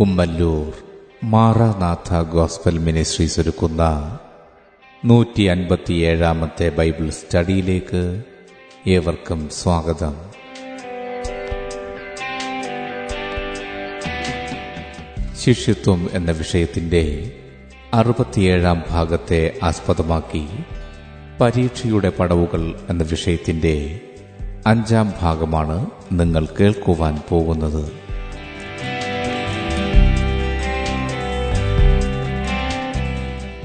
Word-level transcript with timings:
Kummallur 0.00 0.72
Maranatha 1.24 2.22
gospel 2.22 2.78
ministries 2.78 3.40
ഒരുക്കുന്ന 3.40 4.18
നൂറ്റി 5.04 5.42
അൻപത്തിയേഴാമത്തെ 5.42 6.68
Bible 6.68 7.10
സ്റ്റഡിയിലേക്ക് 7.10 8.22
ഏവർക്കും 8.86 9.48
സ്വാഗതം. 9.50 10.16
ശിഷ്യത്വം 15.38 16.08
എന്ന 16.12 16.30
വിഷയത്തിന്റെ 16.30 17.32
അറുപത്തിയേഴാം 17.94 18.82
ഭാഗത്തെ 18.90 19.58
ആസ്പദമാക്കി 19.62 20.48
പരീക്ഷയുടെ 21.40 22.08
പടവുകൾ 22.08 22.80
എന്ന 22.90 23.02
വിഷയത്തിന്റെ 23.02 24.00
അഞ്ചാം 24.66 25.12
ഭാഗമാണ് 25.22 25.86
നിങ്ങൾ 26.12 26.48
കേൾക്കുവാൻ 26.60 27.18
പോകുന്നത്. 27.28 28.09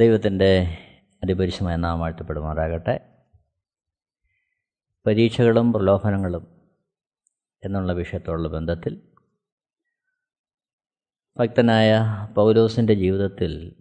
ദൈവത്തിന്റെ 0.00 0.78
അതിപരിശമായ 1.22 1.76
നാമാഴ്ത്തപ്പെടുമാറാകട്ടെ 1.76 2.94
പരീക്ഷകളും 5.06 5.72
പ്രലോഭനങ്ങളും 5.72 6.44
എന്നുള്ള 7.64 7.92
വിഷയത്തോടുള്ള 7.92 8.48
ബന്ധത്തിൽ 8.48 8.94
ഭക്തനായ 11.36 11.90
പൗലോസിന്റെ 12.34 12.94
ജീവിതത്തിൽ 12.94 13.76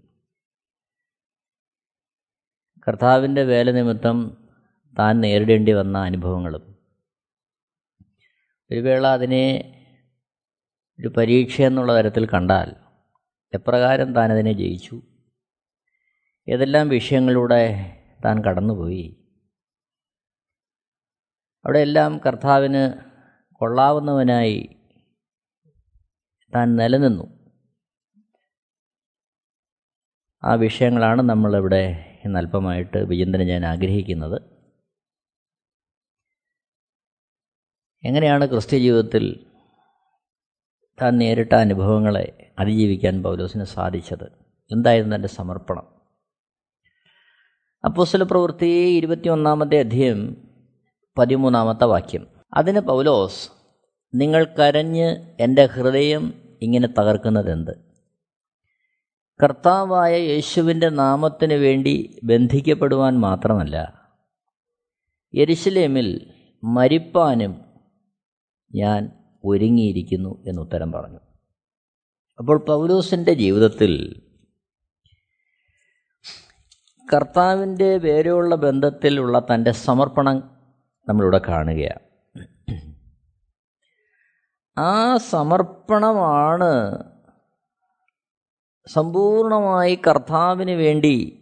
കർത്താവിന്റെ 2.87 3.43
വേല 3.43 3.71
നിമിത്തം 3.71 4.17
താൻ 4.99 5.21
നേരിടേണ്ടി 5.21 5.73
വന്ന 5.73 5.97
അനുഭവങ്ങളും 5.97 6.63
ഒരു 8.71 8.79
വേള 8.79 9.07
അതിനെ 9.07 9.45
ഒരു 10.99 11.07
പരീക്ഷ 11.07 11.61
എന്നുള്ള 11.61 12.01
തരത്തിൽ 12.01 12.25
കണ്ടാൽ 12.25 12.75
എപ്രകാരം 13.53 14.13
താൻ 14.13 14.31
അതിനെ 14.31 14.53
ജയിച്ചു? 14.53 15.01
ഏതെല്ലാം 16.47 16.89
വിഷയങ്ങളിലൂടെ 16.89 17.91
താൻ 18.25 18.43
കടന്നുപോയി? 18.43 19.35
അവിടെയെല്ലാം 21.65 22.17
കർത്താവിന് 22.17 22.93
കൊള്ളാവുന്നവനായി 23.53 24.69
താൻ 26.55 26.75
നിലനിന്നു. 26.75 27.23
ആ 30.43 30.53
വിഷയങ്ങളാണ് 30.53 31.21
നമ്മളിവിടെ 31.21 32.05
ഇന്ന് 32.25 32.39
അല്പമായിട്ട് 32.39 32.97
വിചിന്തനം 32.97 33.45
ഞാൻ 33.45 33.65
ആഗ്രഹിക്കുന്നത്. 33.65 34.41
എങ്ങനെയാണ് 38.03 38.45
ക്രിസ്ത്യ 38.49 38.77
ജീവിതത്തിൽ 38.77 39.45
താൻ 41.01 41.17
നേരിട്ട 41.17 41.53
അനുഭവങ്ങളെ 41.53 42.55
അതിജീവിക്കാൻ 42.59 43.23
പൗലോസിന് 43.23 43.63
സാധിച്ചത്? 43.63 44.25
എന്തായിരുന്നു 44.71 45.15
തന്റെ 45.15 45.27
സമർപ്പണം? 45.27 45.98
അപ്പോസ്തല 47.85 48.23
പ്രവൃത്തി 48.23 48.65
ഇരുപത്തിയൊന്നാമത്തെ 48.65 49.79
അധ്യയം 49.79 50.37
പതിമൂന്നാമത്തെ 51.17 51.85
വാക്യം. 51.85 52.27
അതിന് 52.53 52.79
പൗലോസ് 52.79 53.49
നിങ്ങൾ 54.15 54.43
കരഞ്ഞ് 54.43 55.35
എന്റെ 55.39 55.65
ഹൃദയം 55.65 56.33
ഇങ്ങനെ 56.61 56.87
തകർക്കുന്നതെന്ത്? 56.87 57.77
കർത്താവായ 59.43 60.19
യേശുവിന്റെ 60.19 60.89
നാമത്തിന് 60.89 61.53
വേണ്ടി 61.53 62.19
ബന്ധിക്കപ്പെടുവാൻ 62.23 63.19
മാത്രമല്ല 63.19 64.07
യരിശിലേമിൽ 65.35 66.33
മരിപ്പാനും 66.63 67.61
ഞാൻ 68.75 69.11
ഒരുങ്ങിയിരിക്കുന്നു 69.45 70.43
എന്നുത്തരം 70.47 70.91
പറഞ്ഞു. 70.91 71.19
അപ്പോൾ 72.39 72.59
പൗലോസിന്റെ 72.59 73.33
ജീവിതത്തിൽ 73.33 74.21
കർത്താവിന്റെ 77.13 77.97
വേരെയുള്ള 77.97 78.55
ബന്ധത്തിലുള്ള 78.55 79.45
തന്റെ 79.53 79.71
സമർപ്പണം 79.71 80.37
നമ്മളിവിടെ 81.09 81.41
കാണുകയാണ്. 81.47 81.99
ആ 84.79 85.17
സമർപ്പണമാണ് 85.17 87.03
സമ്പൂർണമായി 88.87 89.99
കർത്താവിന് 90.07 90.71
വേണ്ടി 90.71 91.35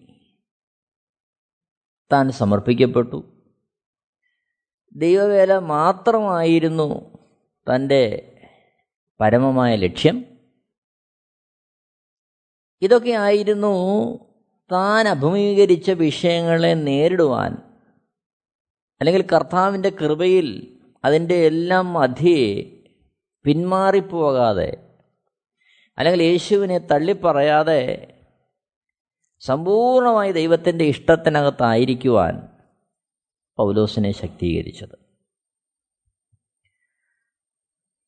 താൻ 2.12 2.32
സമർപ്പിക്കപ്പെട്ടു. 2.32 3.24
ദൈവവേല 4.96 5.58
മാത്രമായിരുന്നു 5.58 7.18
തന്റെ 7.76 8.34
പരമമായ 9.22 9.76
ലക്ഷ്യം. 9.76 10.26
ഇതൊക്കെ 12.82 13.12
ആയിരുന്നു 13.12 14.27
താൻ 14.72 15.08
അഭിമുഖീകരിച്ച 15.08 15.92
വിഷയങ്ങളെ 15.92 16.74
നേരിടുവാൻ 16.74 17.58
അല്ലെങ്കിൽ 19.00 19.26
കർത്താവിന്റെ 19.34 19.90
കൃപയിൽ 19.90 20.78
അതിന്റെ 21.06 21.36
എല്ലാം 21.36 21.94
മധ്യയെ 21.94 22.64
പിന്മാറിപ്പോകാതെ 23.44 24.78
അല്ലെങ്കിൽ 25.98 26.24
യേശുവിനെ 26.24 26.78
തള്ളിപ്പറയാതെ 26.78 28.14
സമ്പൂർണമായി 29.40 30.32
ദൈവത്തിന്റെ 30.32 30.86
ഇഷ്ടത്തിനകത്തായിരിക്കുവാൻ 30.86 32.48
പൗലോസിനെ 33.58 34.12
ശക്തീകരിച്ചത്. 34.12 34.98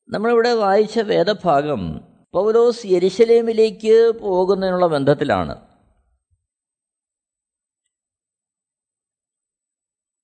നമ്മളിവിടെ 0.09 0.53
വായിച്ച 0.53 0.99
വേദഭാഗം 0.99 2.01
പൗലോസ് 2.33 2.85
യരിശലേമിലേക്ക് 2.85 4.19
പോകുന്നതിനുള്ള 4.19 4.87
ബന്ധത്തിലാണ്. 4.87 5.68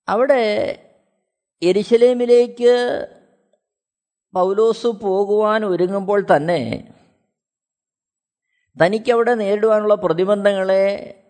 അവിടെ 0.08 0.82
എരിശലേമിലേക്ക് 1.62 3.08
പൗലോസ് 4.34 4.88
പോകുവാൻ 4.88 5.66
ഒരുങ്ങുമ്പോൾ 5.66 6.26
തന്നെ 6.36 6.92
തനിക്കവിടെ 8.82 9.34
നേരിടുവാനുള്ള 9.34 9.96
പ്രതിബന്ധങ്ങളെ 9.96 11.22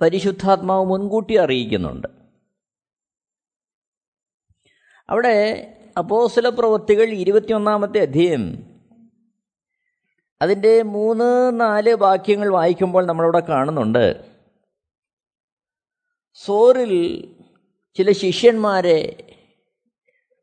പരിശുദ്ധാത്മാവ് 0.00 0.84
മുൻകൂട്ടി 0.84 1.34
അറിയിക്കുന്നുണ്ട്. 1.34 2.08
അവിടെ 5.08 5.66
അപ്പോസ്തല 5.98 6.48
പ്രവൃത്തികൾ 6.48 7.02
ഇരുപത്തിയൊന്നാമത്തെ 7.02 8.00
അധ്യയം 8.00 8.74
അതിന്റെ 10.42 10.82
മൂന്ന് 10.82 11.60
നാല് 11.60 11.94
വാക്യങ്ങൾ 11.94 12.48
വായിക്കുമ്പോൾ 12.48 13.06
നമ്മളവിടെ 13.06 13.40
കാണുന്നുണ്ട്. 13.40 14.34
സോറിൽ 16.34 17.33
ചില 17.96 18.12
ശിഷ്യന്മാരെ 18.12 19.16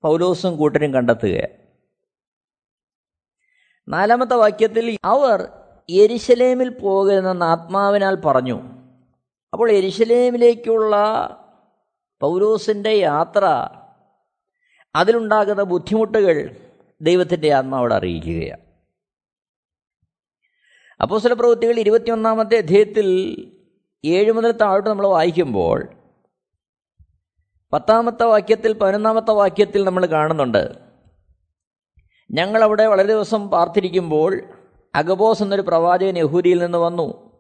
പൗലോസും 0.01 0.57
കൂട്ടരും 0.57 0.93
കണ്ടെത്തുക 0.93 1.47
നാലാമത്തെ 3.87 4.33
വാക്യത്തിൽ 4.33 4.97
അവർ 5.03 5.49
എരിശലേമിൽ 5.89 6.69
പോകുന്ന 6.69 7.43
ആത്മാവിനാൽ 7.43 8.15
പറഞ്ഞു. 8.15 8.61
അപ്പോൾ 9.53 9.71
എരിശലേമിലേക്കുള്ള 9.71 10.95
പൗലോസിന്റെ 12.21 12.89
യാത്ര 12.89 13.45
അതിലുണ്ടാകുന്ന 14.95 15.63
ബുദ്ധിമുട്ടുകൾ 15.63 16.55
ദൈവത്തിന്റെ 17.01 17.53
ആത്മാവോട് 17.53 17.93
അറിയിക്കുകയാണ്. 17.93 18.61
അപ്പോൾ 21.01 21.19
ചില 21.19 21.33
പ്രവൃത്തികൾ 21.33 21.79
ഇരുപത്തിയൊന്നാമത്തെ 21.79 22.57
അധ്യായത്തിൽ 22.57 23.07
ഏഴ് 24.05 24.31
മുതൽ 24.31 24.51
താഴോട്ട് 24.51 24.89
നമ്മൾ 24.89 25.07
വായിക്കുമ്പോൾ 25.07 26.00
പത്താമത്തെ 27.73 28.23
വാക്യത്തിൽ 28.23 28.73
പതിനൊന്നാമത്തെ 28.73 29.31
വാക്യത്തിൽ 29.31 29.83
നമ്മൾ 29.83 30.05
കാണുന്നുണ്ട്. 30.05 30.75
ഞങ്ങളവിടെ 32.31 32.85
വളരെ 32.85 33.07
ദിവസം 33.07 33.49
പാർത്തിരിക്കുമ്പോൾ 33.49 34.41
അഗബോസ് 34.95 35.43
എന്നൊരു 35.43 35.61
പ്രവാചകൻ 35.61 36.17
യഹൂദിയിൽ 36.17 36.63
നിന്ന് 36.63 36.77
വന്നു. 36.77 37.31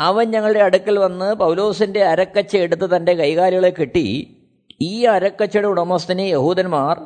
അവൻ 0.00 0.30
ഞങ്ങളുടെ 0.30 0.58
അടുക്കൽ 0.58 0.98
വന്ന് 0.98 1.34
പൗലോസിന്റെ 1.34 2.04
അരക്കച്ച 2.04 2.56
എടുത്ത് 2.56 2.96
തന്റെ 2.96 3.14
കൈകാലുകളെ 3.14 3.70
കെട്ടി 3.70 4.36
ഈ 4.80 5.04
അരക്കച്ചയുടെ 5.04 5.66
ഉടമസ്ഥനെ 5.66 6.22
യഹൂദന്മാർ 6.22 7.00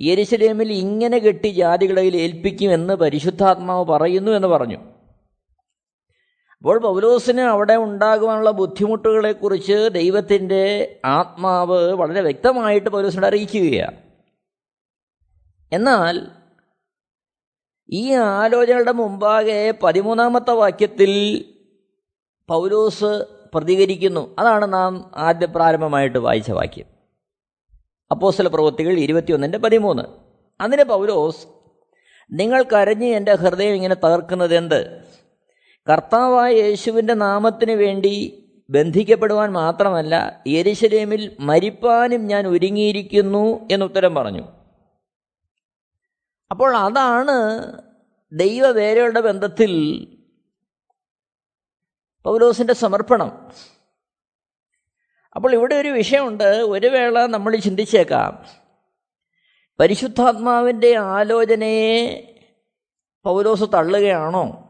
യെരുശലേമിൽ 0.00 0.72
ഇങ്ങനെ 0.72 1.18
കെട്ടി 1.18 1.48
ജാതികളിൽ 1.48 2.16
ഏൽപ്പിക്കുമെന്ന് 2.16 2.94
പരിശുദ്ധാത്മാവ് 2.94 3.84
പറയുന്നു 3.84 4.32
എന്ന് 4.32 4.48
പറഞ്ഞു. 4.48 4.93
അപ്പോൾ 6.64 6.78
പൗലോസിന് 6.78 7.40
അവിടെ 7.40 7.76
ഉണ്ടാകുവാനുള്ള 7.76 8.50
ബുദ്ധിമുട്ടുകളെക്കുറിച്ച് 8.50 9.88
ദൈവത്തിന്റെ 9.92 10.96
ആത്മാവ് 11.04 11.92
വളരെ 11.92 12.20
വ്യക്തമായിട്ട് 12.20 12.90
പൗലോസിനോട് 12.90 13.26
അറിയിക്കുകയാണ്. 13.26 13.96
എന്നാൽ 15.72 16.26
ഈ 17.90 18.12
ആലോചനകളുടെ 18.12 18.92
മുമ്പാകെ 18.92 19.74
പതിമൂന്നാമത്തെ 19.82 20.50
വാക്യത്തിൽ 20.50 21.44
പൗലോസ് 22.48 23.24
പ്രതികരിക്കുന്നു. 23.54 24.36
അതാണ് 24.38 24.72
നാം 24.72 25.10
ആദ്യ 25.16 25.46
പ്രാരംഭമായിട്ട് 25.46 26.18
വായിച്ച 26.18 26.50
വാക്യം. 26.50 26.86
അപ്പോസ്തല 28.10 28.48
പ്രവൃത്തികൾ 28.48 28.92
ഇരുപത്തിയൊന്നിന്റെ 28.92 29.58
പതിമൂന്ന്. 29.58 30.02
അതിന് 30.60 30.84
പൗലോസ് 30.84 31.46
നിങ്ങൾ 32.30 32.62
കരഞ്ഞ് 32.62 33.06
എന്റെ 33.06 33.34
ഹൃദയം 33.34 33.74
ഇങ്ങനെ 33.74 33.94
തകർക്കുന്നത് 33.94 34.54
എന്ത് 34.54 35.03
കർത്താവായ 35.88 36.52
യേശുവിന്റെ 36.52 37.14
നാമത്തിന് 37.14 37.72
വേണ്ടി 37.72 38.40
ബന്ധിക്കപ്പെടുവാൻ 38.70 39.52
മാത്രമല്ല 39.52 40.42
യരിശലേമിൽ 40.46 41.36
മരിപ്പാനും 41.40 42.26
ഞാൻ 42.26 42.46
ഒരുങ്ങിയിരിക്കുന്നു 42.46 43.68
എന്നുത്തരം 43.72 44.14
പറഞ്ഞു. 44.14 44.48
അപ്പോൾ 46.50 46.76
അതാണ് 46.76 47.62
ദൈവവേരയുടെ 48.32 49.20
ബന്ധത്തിൽ 49.20 49.72
പൗലോസിന്റെ 52.24 52.74
സമർപ്പണം. 52.74 53.50
അപ്പോൾ 55.36 55.52
ഇവിടെ 55.52 55.74
ഒരു 55.74 55.88
വിഷയമുണ്ട് 55.88 56.44
ഒരു 56.44 56.86
വേള 56.86 57.26
നമ്മൾ 57.26 57.56
ചിന്തിച്ചേക്കാം. 57.56 58.44
പരിശുദ്ധാത്മാവിന്റെ 59.80 60.96
ആലോചനയെ 60.96 62.30
പൗലോസ് 63.24 63.64
തള്ളുകയാണോ? 63.74 64.63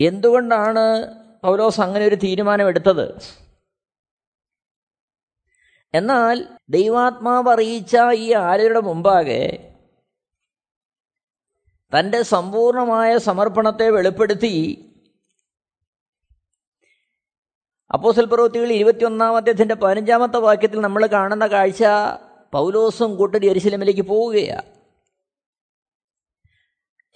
എന്തുകൊണ്ടാണ് 0.00 1.14
പൗലോസ് 1.42 1.80
അങ്ങനെ 1.80 2.04
ഒരു 2.04 2.14
തീരുമാനമെടുത്തത്? 2.14 3.14
എന്നാൽ 5.94 6.58
ദൈവാത്മാവ് 6.70 7.48
അറിയിച്ച 7.48 7.96
ഈ 8.14 8.32
ആരുടെ 8.32 8.80
മുമ്പാകെ 8.80 9.72
തന്റെ 11.98 12.22
സമ്പൂർണമായ 12.22 13.18
സമർപ്പണത്തെ 13.18 13.90
വെളിപ്പെടുത്തി. 13.90 14.82
അപ്പോസൽ 17.94 18.24
പ്രവൃത്തികൾ 18.24 18.72
ഇരുപത്തിയൊന്നാമത്തെ 18.72 19.74
പതിനഞ്ചാമത്തെ 19.74 20.36
വാക്യത്തിൽ 20.36 20.80
നമ്മൾ 20.80 21.06
കാണുന്ന 21.06 21.46
കാഴ്ച 21.46 21.84
പൗലോസും 22.52 23.16
കൂട്ടരി 23.16 23.46
എരിശിലമിലേക്ക് 23.46 24.02
പോവുകയാണ്. 24.02 24.76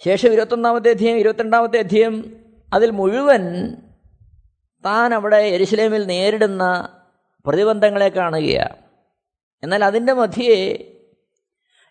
ശേഷം 0.03 0.33
ഇരുപത്തൊന്നാമത്തെ 0.33 0.89
അധ്യയം 0.89 1.17
ഇരുപത്തിരണ്ടാമത്തെ 1.17 1.77
അധ്യയം 1.77 2.41
അതിൽ 2.73 2.89
മുഴുവൻ 2.89 3.75
താൻ 4.85 5.13
അവിടെ 5.13 5.37
എരുസലേമിൽ 5.37 6.05
നേരിടുന്ന 6.05 6.63
പ്രതിബന്ധങ്ങളെ 7.45 8.09
കാണുകയാണ്. 8.09 8.75
എന്നാൽ 9.63 9.85
അതിന്റെ 9.85 10.13
മധ്യേ 10.13 10.87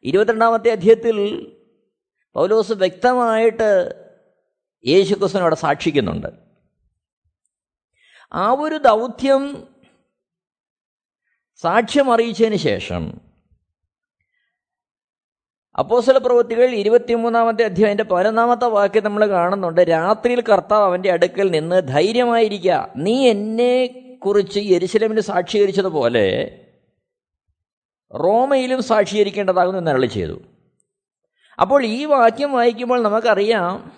ഇരുപത്തിരണ്ടാമത്തെ 0.02 0.70
അധ്യയത്തിൽ 0.70 1.46
പൗലോസ് 2.34 2.72
വ്യക്തമായിട്ട് 2.72 3.94
യേശു 4.86 5.14
ക്രിസ്തുവിനോട് 5.14 5.54
സാക്ഷിക്കുന്നുണ്ട്. 5.54 6.28
ആ 8.32 8.50
ഒരു 8.52 8.76
ദൗത്യം 8.76 9.68
സാക്ഷ്യം 11.56 12.12
അറിയിച്ചതിന് 12.12 12.56
ശേഷം 12.56 13.29
അപ്പോസ്തല 15.78 16.18
പ്രവൃത്തികൾ 16.18 16.70
ഇരുപത്തിമൂന്നാമത്തെ 16.70 17.64
അധ്യായന്റെ 17.64 18.04
പതിനൊന്നാമത്തെ 18.04 18.64
വാക്യം 18.64 19.04
നമ്മൾ 19.04 19.26
കാണുന്നുണ്ട്. 19.26 19.80
രാത്രിയിൽ 19.80 20.40
കർത്താവ് 20.40 20.84
അവന്റെ 20.84 21.10
അടുക്കൽ 21.10 21.50
നിന്ന് 21.50 21.88
ധൈര്യമായിരിക്കുക 21.88 22.92
നീ 22.96 23.28
എന്നെ 23.28 23.86
കുറിച്ച് 24.24 24.60
യരിശലമിന് 24.62 25.20
സാക്ഷീകരിച്ചതുപോലെ 25.20 26.60
റോമയിലും 28.14 28.82
സാക്ഷീകരിക്കേണ്ടതാകുന്നു 28.82 29.78
എന്ന് 29.78 29.90
അരളി 29.90 30.06
ചെയ്തു. 30.06 30.40
അപ്പോൾ 31.60 31.84
ഈ 31.84 32.04
വാക്യം 32.04 32.52
വായിക്കുമ്പോൾ 32.52 33.02
നമുക്കറിയാം 33.02 33.92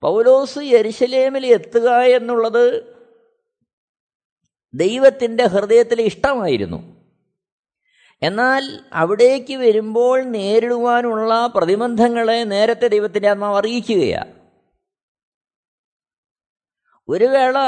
പൗലോസ് 0.00 0.58
യരിശലേമിൽ 0.62 1.46
എത്തുക 1.46 1.90
എന്നുള്ളത് 1.90 2.94
ദൈവത്തിന്റെ 4.74 5.46
ഹൃദയത്തിലെ 5.46 6.04
ഇഷ്ടമായിരുന്നു. 6.04 6.93
എന്നാൽ 8.24 8.80
അവിടേക്ക് 8.92 9.54
വരുമ്പോൾ 9.54 10.22
നേരിടുവാനുള്ള 10.22 11.46
പ്രതിബന്ധങ്ങളെ 11.46 12.44
നേരത്തെ 12.44 12.88
ദൈവത്തിന്റെ 12.88 13.28
ആത്മാവ് 13.28 13.56
അറിയിക്കുകയാണ്. 13.56 14.32
ഒരു 17.08 17.24
വേള 17.24 17.58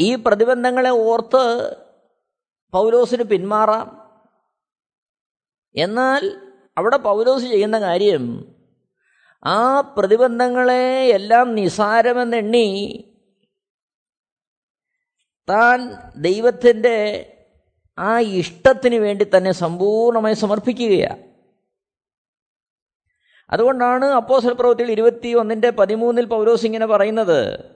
ഈ 0.00 0.14
പ്രതിബന്ധങ്ങളെ 0.14 0.90
ഓർത്ത് 0.90 1.76
പൗലോസിന് 2.72 3.22
പിന്മാറാം. 3.22 3.88
എന്നാൽ 5.74 6.40
അവിടെ 6.78 6.96
പൗലോസ് 6.96 7.44
ചെയ്യുന്ന 7.44 7.80
കാര്യം 7.80 8.24
ആ 9.44 9.80
പ്രതിബന്ധങ്ങളെ 9.80 11.06
എല്ലാം 11.06 11.54
നിസാരമെന്നെണ്ണി 11.54 12.68
താൻ 15.48 15.94
ദൈവത്തിന്റെ 16.16 16.98
ആ 18.00 18.18
ഇഷ്ടത്തിന് 18.18 18.94
വേണ്ടി 18.94 19.26
തന്നെ 19.36 19.52
സമ്പൂർണമായി 19.52 20.34
സമർപ്പിക്കുകയാണ് 20.34 21.30
അതുകൊണ്ടാണ് 23.50 24.04
അപ്പോസൽ 24.04 24.52
പ്രവൃത്തിയിൽ 24.52 24.90
ഇരുപത്തി 24.90 25.34
ഒന്നിന്റെ 25.34 25.70
പതിമൂന്നിൽ 25.70 26.24
പൗലോസ് 26.24 26.66
ഇങ്ങനെ 26.66 26.86
പറയുന്നത്. 26.86 27.70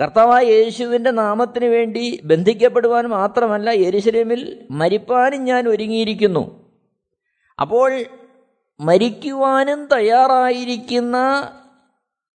കർത്താവായ 0.00 0.44
യേശുവിന്റെ 0.44 1.10
നാമത്തിന് 1.10 1.64
വേണ്ടി 1.64 2.20
ബന്ധിക്കപ്പെടുവാൻ 2.24 3.06
മാത്രമല്ല 3.06 3.70
യെരുശലേമിൽ 3.70 4.66
മരിപ്പാനും 4.70 5.44
ഞാൻ 5.44 5.68
ഒരുങ്ങിയിരിക്കുന്നു. 5.68 6.70
അപ്പോൾ 7.60 8.04
മരിക്കുവാനും 8.80 9.86
തയ്യാറായിരിക്കുന്ന 9.86 11.16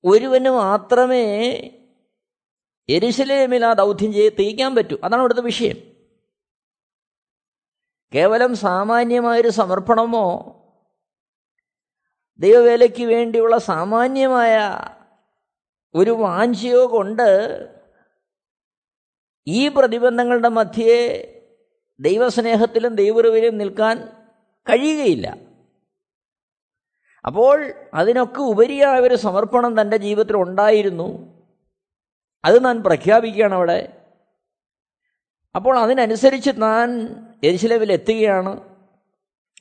ഒരുവന് 0.05 0.49
മാത്രമേ 0.49 1.25
എരിശലേമിൽ 2.89 3.65
ആ 3.65 3.73
ദൗത്യം 3.73 4.13
ചെയ്ത് 4.13 4.33
തീക്കാൻ 4.39 4.75
പറ്റൂ. 4.75 4.97
അതാണ് 5.03 5.21
ഇവിടുത്തെ 5.21 5.41
വിഷയം. 5.41 5.96
കേവലം 8.15 8.55
സാമാന്യമായൊരു 8.55 9.49
സമർപ്പണമോ? 9.49 10.53
ദൈവവേലയ്ക്ക് 12.39 13.03
വേണ്ടിയുള്ള 13.03 13.57
സാമാന്യമായ 13.57 14.59
ഒരു 15.95 16.11
വാഞ്ചയോ 16.11 16.91
കൊണ്ട് 16.91 17.67
ഈ 19.47 19.67
പ്രതിബന്ധങ്ങളുടെ 19.67 20.47
മധ്യേ 20.47 21.23
ദൈവസ്നേഹത്തിലും 21.99 22.95
ദൈവറിവിലും 22.95 23.57
നിൽക്കാൻ 23.57 24.09
കഴിയുകയില്ല. 24.69 25.37
അപ്പോൾ 27.25 27.73
അതിനൊക്കെ 27.93 28.41
ഉപരിയായ 28.41 28.99
ഒരു 28.99 29.15
സമർപ്പണം 29.15 29.81
തന്റെ 29.81 29.97
ജീവിതത്തിൽ 29.97 30.37
ഉണ്ടായിരുന്നു. 30.37 31.37
അത് 32.45 32.63
താൻ 32.63 32.83
പ്രഖ്യാപിക്കുകയാണ് 32.83 33.55
അവിടെ. 33.55 34.05
അപ്പോൾ 35.55 35.79
അതിനനുസരിച്ച് 35.79 36.51
താൻ 36.61 37.15
എരിശിലവിൽ 37.43 37.91
എത്തുകയാണ് 37.91 38.59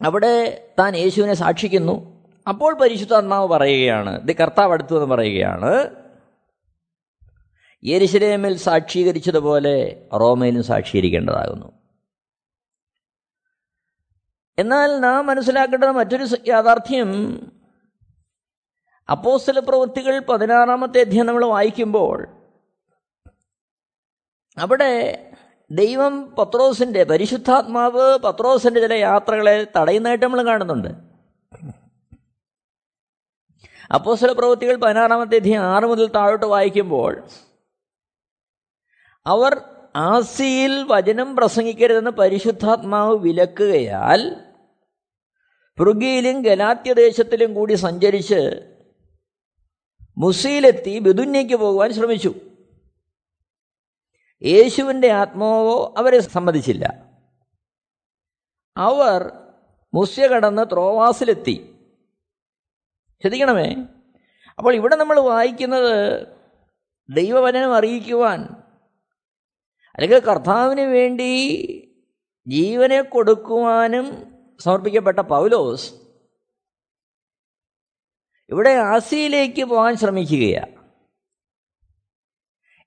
അവിടെ 0.02 0.68
താൻ 0.78 0.96
യേശുവിനെ 0.96 1.34
സാക്ഷിക്കുന്നു. 1.34 2.16
അപ്പോൾ 2.48 2.74
പരിശുദ്ധാത്മാവ് 2.74 3.48
പറയുകയാണ് 3.48 4.20
ഇത് 4.20 4.36
കർത്താവ് 4.36 4.72
അടുത്തു 4.72 5.02
എന്ന് 5.02 5.14
പറയുകയാണ് 5.14 5.90
യരിശിലേമിൽ 7.84 8.56
സാക്ഷീകരിച്ചതുപോലെ 8.56 10.08
റോമയിലും 10.14 10.62
സാക്ഷീകരിക്കേണ്ടതാകുന്നു. 10.62 11.72
എന്നാൽ 14.58 15.00
നാം 15.00 15.26
മനസ്സിലാക്കേണ്ട 15.26 15.84
മറ്റൊരു 15.84 16.26
യാഥാർത്ഥ്യം. 16.48 17.40
അപ്പോസ്തല 19.10 19.58
പ്രവൃത്തികൾ 19.58 20.18
പതിനാറാമത്തെ 20.18 21.00
അധ്യായം 21.00 21.26
നമ്മൾ 21.26 21.44
വായിക്കുമ്പോൾ 21.44 22.28
അവിടെ 24.58 25.22
ദൈവം 25.70 26.34
പത്രോസിന്റെ 26.34 27.04
പരിശുദ്ധാത്മാവ് 27.04 28.18
പത്രോസിന്റെ 28.18 28.80
ചില 28.80 28.92
യാത്രകളെ 28.92 29.66
തടയുന്നതായിട്ട് 29.76 30.24
നമ്മൾ 30.24 30.42
കാണുന്നുണ്ട്. 30.42 30.88
അപ്പോസ്തല 33.94 34.32
പ്രവൃത്തികൾ 34.32 34.76
പതിനാറാമത്തെ 34.76 35.36
അധ്യായം 35.36 35.62
ആറ് 35.62 35.84
മുതൽ 35.84 36.06
താഴോട്ട് 36.06 36.46
വായിക്കുമ്പോൾ 36.46 37.26
അവർ 39.26 39.60
ആസിയിൽ 39.96 40.82
വചനം 40.82 41.36
പ്രസംഗിക്കരുതെന്ന് 41.36 42.10
പരിശുദ്ധാത്മാവ് 42.10 43.16
വിലക്കുകയാൽ 43.16 44.36
പൃഗിയിലും 45.78 46.42
ഗലാത്യദേശത്തിലും 46.42 47.54
കൂടി 47.54 47.74
സഞ്ചരിച്ച് 47.74 48.72
മുസിയിലെത്തി 50.18 50.98
ബിദുന്യയ്ക്ക് 50.98 51.54
പോകുവാൻ 51.54 51.92
ശ്രമിച്ചു. 51.92 52.34
യേശുവിന്റെ 54.42 55.08
ആത്മാവോ 55.08 55.94
അവരെ 55.98 56.20
സമ്മതിച്ചില്ല 56.20 57.06
അവർ 58.76 59.32
മുസ്യ 59.94 60.26
കടന്ന് 60.26 60.66
ത്രോവാസിലെത്തി. 60.72 61.72
ശ്രദ്ധിക്കണമേ. 63.20 63.76
അപ്പോൾ 64.58 64.74
ഇവിടെ 64.74 64.96
നമ്മൾ 64.96 65.20
വായിക്കുന്നത് 65.20 66.26
ദൈവവചനം 67.10 67.74
അറിയിക്കുവാൻ 67.74 68.42
അല്ലെങ്കിൽ 69.94 70.18
കർത്താവിന് 70.18 70.80
വേണ്ടി 70.80 71.32
ജീവനെ 72.48 73.02
കൊടുക്കുവാനും 73.02 74.34
സമർപ്പിക്കപ്പെട്ട 74.58 75.18
പൗലോസ് 75.18 75.94
ഇവിടെ 78.50 78.70
ആസിയിലേക്ക് 78.70 79.64
പോകാൻ 79.64 79.96
ശ്രമിക്കുകയാണ്. 79.96 80.92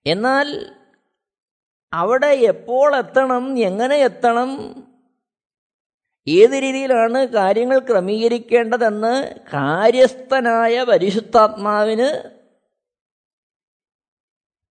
എന്നാൽ 0.06 0.79
അവിടെ 1.94 2.28
എപ്പോൾ 2.28 2.96
എത്തണം 2.96 3.58
എങ്ങനെ 3.58 3.96
എത്തണം 3.96 4.50
ഏത് 6.28 6.52
രീതിയിലാണ് 6.52 7.28
കാര്യങ്ങൾ 7.28 7.80
ക്രമീകരിക്കേണ്ടതെന്ന് 7.80 9.40
കാര്യസ്ഥനായ 9.54 10.84
പരിശുദ്ധാത്മാവിന് 10.84 12.40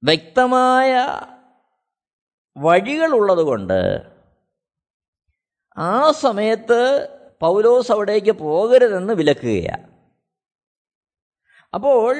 വ്യക്തമായ 0.04 1.06
വഴികളുള്ളതുകൊണ്ട് 2.56 4.00
ആ 5.76 6.10
സമയത്ത് 6.10 7.08
പൗലോസ് 7.40 7.92
അവിടേക്ക് 7.92 8.32
പോകരുതെന്ന് 8.32 9.14
വിലക്കുകയാണ്. 9.14 9.88
അപ്പോൾ 11.74 12.16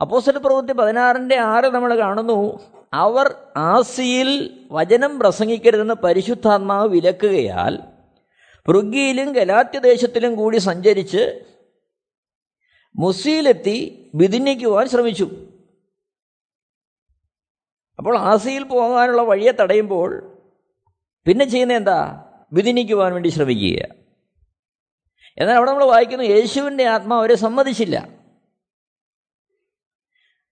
അപ്പോസ്റ്റൽ 0.00 0.38
പ്രവൃത്തി 0.38 0.72
പതിനാറിന്റെ 0.72 1.38
ആറ് 1.38 1.64
നമ്മൾ 1.64 1.98
കാണുന്നു. 1.98 2.77
അവർ 2.92 3.34
ആസിയിൽ 3.56 4.60
വചനം 4.70 5.18
പ്രസംഗിക്കരുതെന്ന് 5.18 5.94
പരിശുദ്ധാത്മാവ് 5.94 6.88
വിലക്കുകയാൽ 6.88 7.78
പൃഗ്യയിലും 8.68 9.32
ഗലാത്യദേശത്തിലും 9.32 10.34
കൂടി 10.34 10.56
സഞ്ചരിച്ച് 10.56 11.44
മുസിയിലെത്തി 12.96 14.10
വിധിന്യക്കുവാൻ 14.14 14.88
ശ്രമിച്ചു. 14.88 15.30
അപ്പോൾ 17.98 18.18
ആസിയിൽ 18.18 18.62
പോകാനുള്ള 18.62 19.22
വഴിയെ 19.22 19.52
തടയുമ്പോൾ 19.52 20.38
പിന്നെ 21.26 21.44
ചെയ്യുന്ന 21.44 21.74
എന്താ? 21.74 22.24
വിധിനിക്കുവാൻ 22.52 23.12
വേണ്ടി 23.12 23.28
ശ്രമിക്കുക. 23.28 23.84
എന്നാൽ 25.38 25.56
അവിടെ 25.56 25.70
നമ്മൾ 25.70 25.84
വായിക്കുന്നു 25.84 26.24
യേശുവിന്റെ 26.24 26.84
ആത്മാവ് 26.84 27.20
അവരെ 27.20 27.34
സമ്മതിച്ചില്ല. 27.34 28.17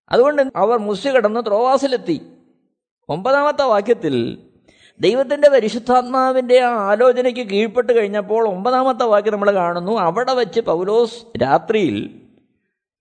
അതുകൊണ്ട് 0.09 0.43
അവർ 0.57 0.79
മുസ്യ 0.79 1.11
കടന്ന് 1.11 1.41
ത്രോവാസിലെത്തി. 1.47 2.21
ഒമ്പതാമത്തെ 3.09 3.65
വാക്യത്തിൽ 3.65 4.43
ദൈവത്തിന്റെ 5.01 5.49
പരിശുദ്ധാത്മാവിന്റെ 5.49 6.61
ആ 6.61 6.69
ആലോചനയ്ക്ക് 6.69 7.41
കീഴ്പ്പെട്ട് 7.41 7.93
കഴിഞ്ഞപ്പോൾ 7.93 8.49
ഒമ്പതാമത്തെ 8.49 9.05
വാക്യം 9.05 9.33
നമ്മൾ 9.33 9.51
കാണുന്നു. 9.51 9.93
അവിടെ 9.93 10.33
വെച്ച് 10.33 10.61
പൗലോസ് 10.61 11.43
രാത്രിയിൽ 11.43 12.23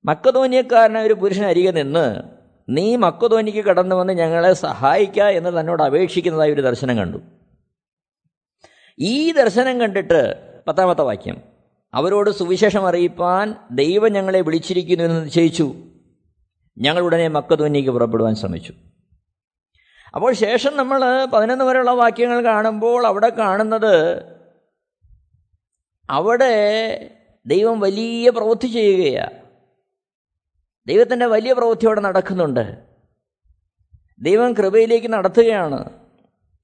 മക്കതോന്യക്കാരനായ 0.06 1.06
ഒരു 1.06 1.14
പുരുഷൻ 1.14 1.46
അരികെ 1.46 1.72
നിന്ന് 1.72 2.22
നീ 2.70 2.96
മക്കതോനിക്ക് 2.96 3.66
കടന്നു 3.66 3.96
വന്ന് 3.96 4.14
ഞങ്ങളെ 4.14 4.54
സഹായിക്കുക 4.54 5.24
എന്ന് 5.24 5.60
തന്നോട് 5.60 5.84
അപേക്ഷിക്കുന്നതായി 5.84 6.52
ഒരു 6.52 6.62
ദർശനം 6.62 6.98
കണ്ടു. 6.98 7.18
ഈ 9.00 9.32
ദർശനം 9.32 9.80
കണ്ടിട്ട് 9.80 10.36
പത്താമത്തെ 10.68 11.02
വാക്യം 11.02 11.42
അവരോട് 11.94 12.30
സുവിശേഷം 12.30 12.88
അറിയിപ്പാൻ 12.88 13.56
ദൈവം 13.72 14.12
ഞങ്ങളെ 14.12 14.42
വിളിച്ചിരിക്കുന്നു 14.42 15.04
എന്ന് 15.04 15.26
നിശ്ചയിച്ചു. 15.26 15.76
ഞങ്ങൾ 16.78 17.02
ഉടനെ 17.02 17.28
മക്കതോന്നിക്ക് 17.28 17.90
പുറപ്പെടുവാൻ 17.90 18.36
ശ്രമിച്ചു. 18.36 18.74
അപ്പോൾ 20.16 20.34
ശേഷം 20.34 20.78
നമ്മൾ 20.78 21.26
പതിനൊന്ന് 21.26 21.66
വരെയുള്ള 21.66 21.92
വാക്യങ്ങൾ 21.92 22.44
കാണുമ്പോൾ 22.44 23.06
അവിടെ 23.06 23.30
കാണുന്നത് 23.30 24.26
അവിടെ 26.10 26.54
ദൈവം 27.46 27.80
വലിയ 27.80 28.30
പ്രവൃത്തി 28.30 28.68
ചെയ്യുകയാണ് 28.68 29.46
ദൈവത്തിന്റെ 30.88 31.26
വലിയ 31.26 31.54
പ്രവൃത്തി 31.54 31.86
അവിടെ 31.86 32.02
നടക്കുന്നുണ്ട്. 32.02 32.86
ദൈവം 34.20 34.54
കൃപയിലേക്ക് 34.54 35.14
നടത്തുകയാണ്. 35.14 35.90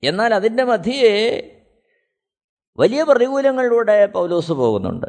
എന്നാൽ 0.04 0.34
അതിന്റെ 0.34 0.64
മധ്യേ 0.64 1.42
വലിയ 2.78 3.04
പ്രതികൂലങ്ങളിലൂടെ 3.04 4.06
പൗലോസ് 4.06 4.52
പോകുന്നുണ്ട്. 4.52 5.08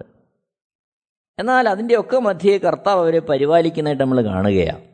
എന്നാൽ 1.39 1.69
അതിന്റെയൊക്കെ 1.69 2.19
മധ്യേ 2.19 2.59
കർത്താവ് 2.59 3.01
അവരെ 3.01 3.19
പരിപാലിക്കുന്നതായിട്ട് 3.19 4.03
നമ്മൾ 4.03 4.25
കാണുകയാണ് 4.25 4.92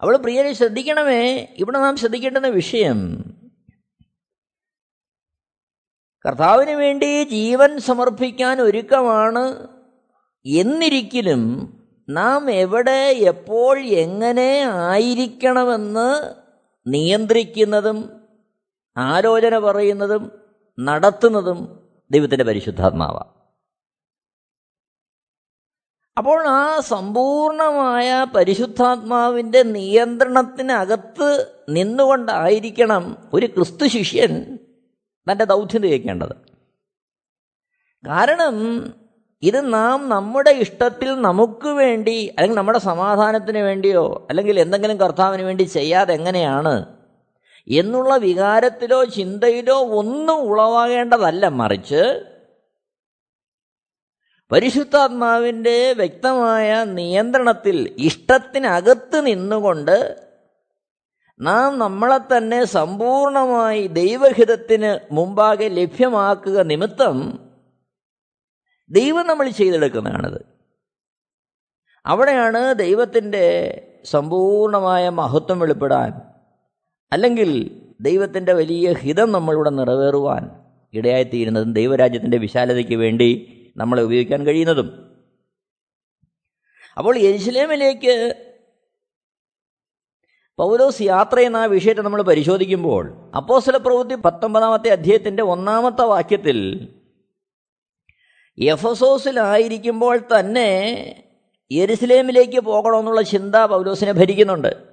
അവൾ 0.00 0.16
പ്രിയരെ 0.16 0.52
ശ്രദ്ധിക്കണമേ. 0.52 1.54
ഇവിടെ 1.58 1.78
നാം 1.78 1.96
ശ്രദ്ധിക്കേണ്ടുന്ന 1.96 2.48
വിഷയം 2.48 3.24
കർത്താവിന് 6.24 6.70
വേണ്ടി 6.70 7.24
ജീവൻ 7.24 7.78
സമർപ്പിക്കാൻ 7.78 8.60
ഒരുക്കമാണ് 8.60 9.68
എന്നിരിക്കലും 10.46 11.42
നാം 12.08 12.50
എവിടെ 12.50 13.00
എപ്പോൾ 13.30 13.78
എങ്ങനെ 13.80 14.60
ആയിരിക്കണമെന്ന് 14.64 16.36
നിയന്ത്രിക്കുന്നതും 16.86 18.26
ആലോചന 18.96 19.58
പറയുന്നതും 19.58 20.32
നടത്തുന്നതും 20.80 21.90
ദൈവത്തിന്റെ 22.10 22.44
പരിശുദ്ധാത്മാവാണ്. 22.44 23.37
അപ്പോൾ 26.18 26.46
ആ 26.48 26.80
സമ്പൂർണമായ 26.80 28.26
പരിശുദ്ധാത്മാവിന്റെ 28.34 29.62
നിയന്ത്രണത്തിനകത്ത് 29.62 31.46
നിന്നുകൊണ്ടായിരിക്കണം 31.68 33.16
ഒരു 33.34 33.46
ക്രിസ്തു 33.46 33.86
ശിഷ്യൻ 33.86 34.58
തന്റെ 35.30 35.44
ദൗത്യം 35.44 35.82
തികയ്ക്കേണ്ടത്. 35.82 36.32
കാരണം 38.08 38.56
ഇത് 39.42 39.72
നാം 39.72 40.08
നമ്മുടെ 40.08 40.50
ഇഷ്ടത്തിൽ 40.50 41.20
നമുക്ക് 41.20 41.68
വേണ്ടി 41.68 42.34
അല്ലെങ്കിൽ 42.38 42.56
നമ്മുടെ 42.56 42.78
സമാധാനത്തിന് 42.78 43.58
വേണ്ടിയോ 43.58 44.26
അല്ലെങ്കിൽ 44.30 44.60
എന്തെങ്കിലും 44.60 45.00
കർത്താവിന് 45.00 45.42
വേണ്ടി 45.42 45.62
ചെയ്യാതെ 45.62 46.14
എങ്ങനെയാണ് 46.14 46.94
എന്നുള്ള 47.68 48.16
വികാരത്തിലോ 48.16 49.04
ചിന്തയിലോ 49.04 49.78
ഒന്നും 49.78 50.36
ഉളവാകേണ്ടതല്ല. 50.36 51.48
മറിച്ച് 51.48 52.24
പരിശുദ്ധാത്മാവിന്റെ 54.50 55.92
വ്യക്തമായ 55.92 56.84
നിയന്ത്രണത്തിൽ 56.84 57.96
ഇഷ്ടത്തിനകത്ത് 57.98 59.26
നിന്നുകൊണ്ട് 59.26 60.26
നാം 61.40 61.78
നമ്മളെ 61.78 62.18
തന്നെ 62.18 62.64
സമ്പൂർണമായി 62.64 63.86
ദൈവഹിതത്തിന് 63.86 64.98
മുമ്പാകെ 65.12 65.68
ലഭ്യമാക്കുക 65.68 66.62
നിമിത്തം 66.62 67.16
ദൈവം 68.90 69.26
നമ്മൾ 69.26 69.48
ചെയ്തെടുക്കുന്നതാണത്. 69.50 70.44
അവിടെയാണ് 72.04 72.74
ദൈവത്തിന്റെ 72.74 73.46
സമ്പൂർണമായ 74.04 75.08
മഹത്വം 75.08 75.58
വെളിപ്പെടാൻ 75.58 76.12
അല്ലെങ്കിൽ 77.12 77.50
ദൈവത്തിന്റെ 78.00 78.52
വലിയ 78.52 78.92
ഹിതം 78.92 79.32
നമ്മളിവിടെ 79.32 79.70
നിറവേറുവാൻ 79.70 80.50
ഇടയായിത്തീരുന്നതും 80.94 81.72
ദൈവരാജ്യത്തിന്റെ 81.72 82.38
വിശാലതയ്ക്ക് 82.38 82.94
വേണ്ടി 82.94 83.57
നമ്മളെ 83.78 84.02
ഉപയോഗിക്കാൻ 84.02 84.46
കഴിയുന്നതും. 84.46 85.16
അപ്പോൾ 86.98 87.18
യെരുസലേമിലേക്ക് 87.18 88.34
പൗലോസ് 90.56 91.02
യാത്ര 91.02 91.40
എന്ന 91.40 91.66
വിഷയത്തെ 91.66 92.00
നമ്മൾ 92.00 92.22
പരിശോധിക്കുമ്പോൾ 92.22 93.30
അപ്പോസ്തല 93.36 93.76
പ്രവൃത്തി 93.76 94.14
പത്തൊമ്പതാമത്തെ 94.14 94.88
അധ്യായത്തിന്റെ 94.88 95.42
ഒന്നാമത്തെ 95.42 96.02
വാക്യത്തിൽ 96.02 96.88
എഫസോസിലായിരിക്കുമ്പോൾ 98.58 100.18
തന്നെ 100.18 100.70
യെരുസലേമിലേക്ക് 101.72 102.60
പോകണമെന്നുള്ള 102.60 103.22
ചിന്ത 103.22 103.56
പൗലോസിനെ 103.56 104.12
ഭരിക്കുന്നുണ്ട്. 104.12 104.88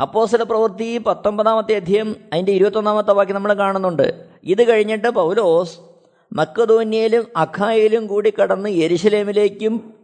അപ്പോസ്തല 0.00 0.42
പ്രവൃത്തി 0.42 0.98
പത്തൊമ്പതാമത്തെ 0.98 1.74
അധ്യായം 1.74 2.30
അതിന്റെ 2.32 2.52
ഇരുപത്തൊന്നാമത്തെ 2.52 3.12
വാക്യം 3.12 3.34
നമ്മൾ 3.34 3.54
കാണുന്നുണ്ട്. 3.54 4.30
ഇത് 4.42 4.68
കഴിഞ്ഞിട്ട് 4.68 5.08
പൗലോസ് 5.08 5.87
മക്കതോന്യയിലും 6.32 7.26
അഖായയിലും 7.36 8.06
കൂടി 8.06 8.32
കടന്ന് 8.42 8.70
യെരുശലേമിലേക്കും 8.70 9.94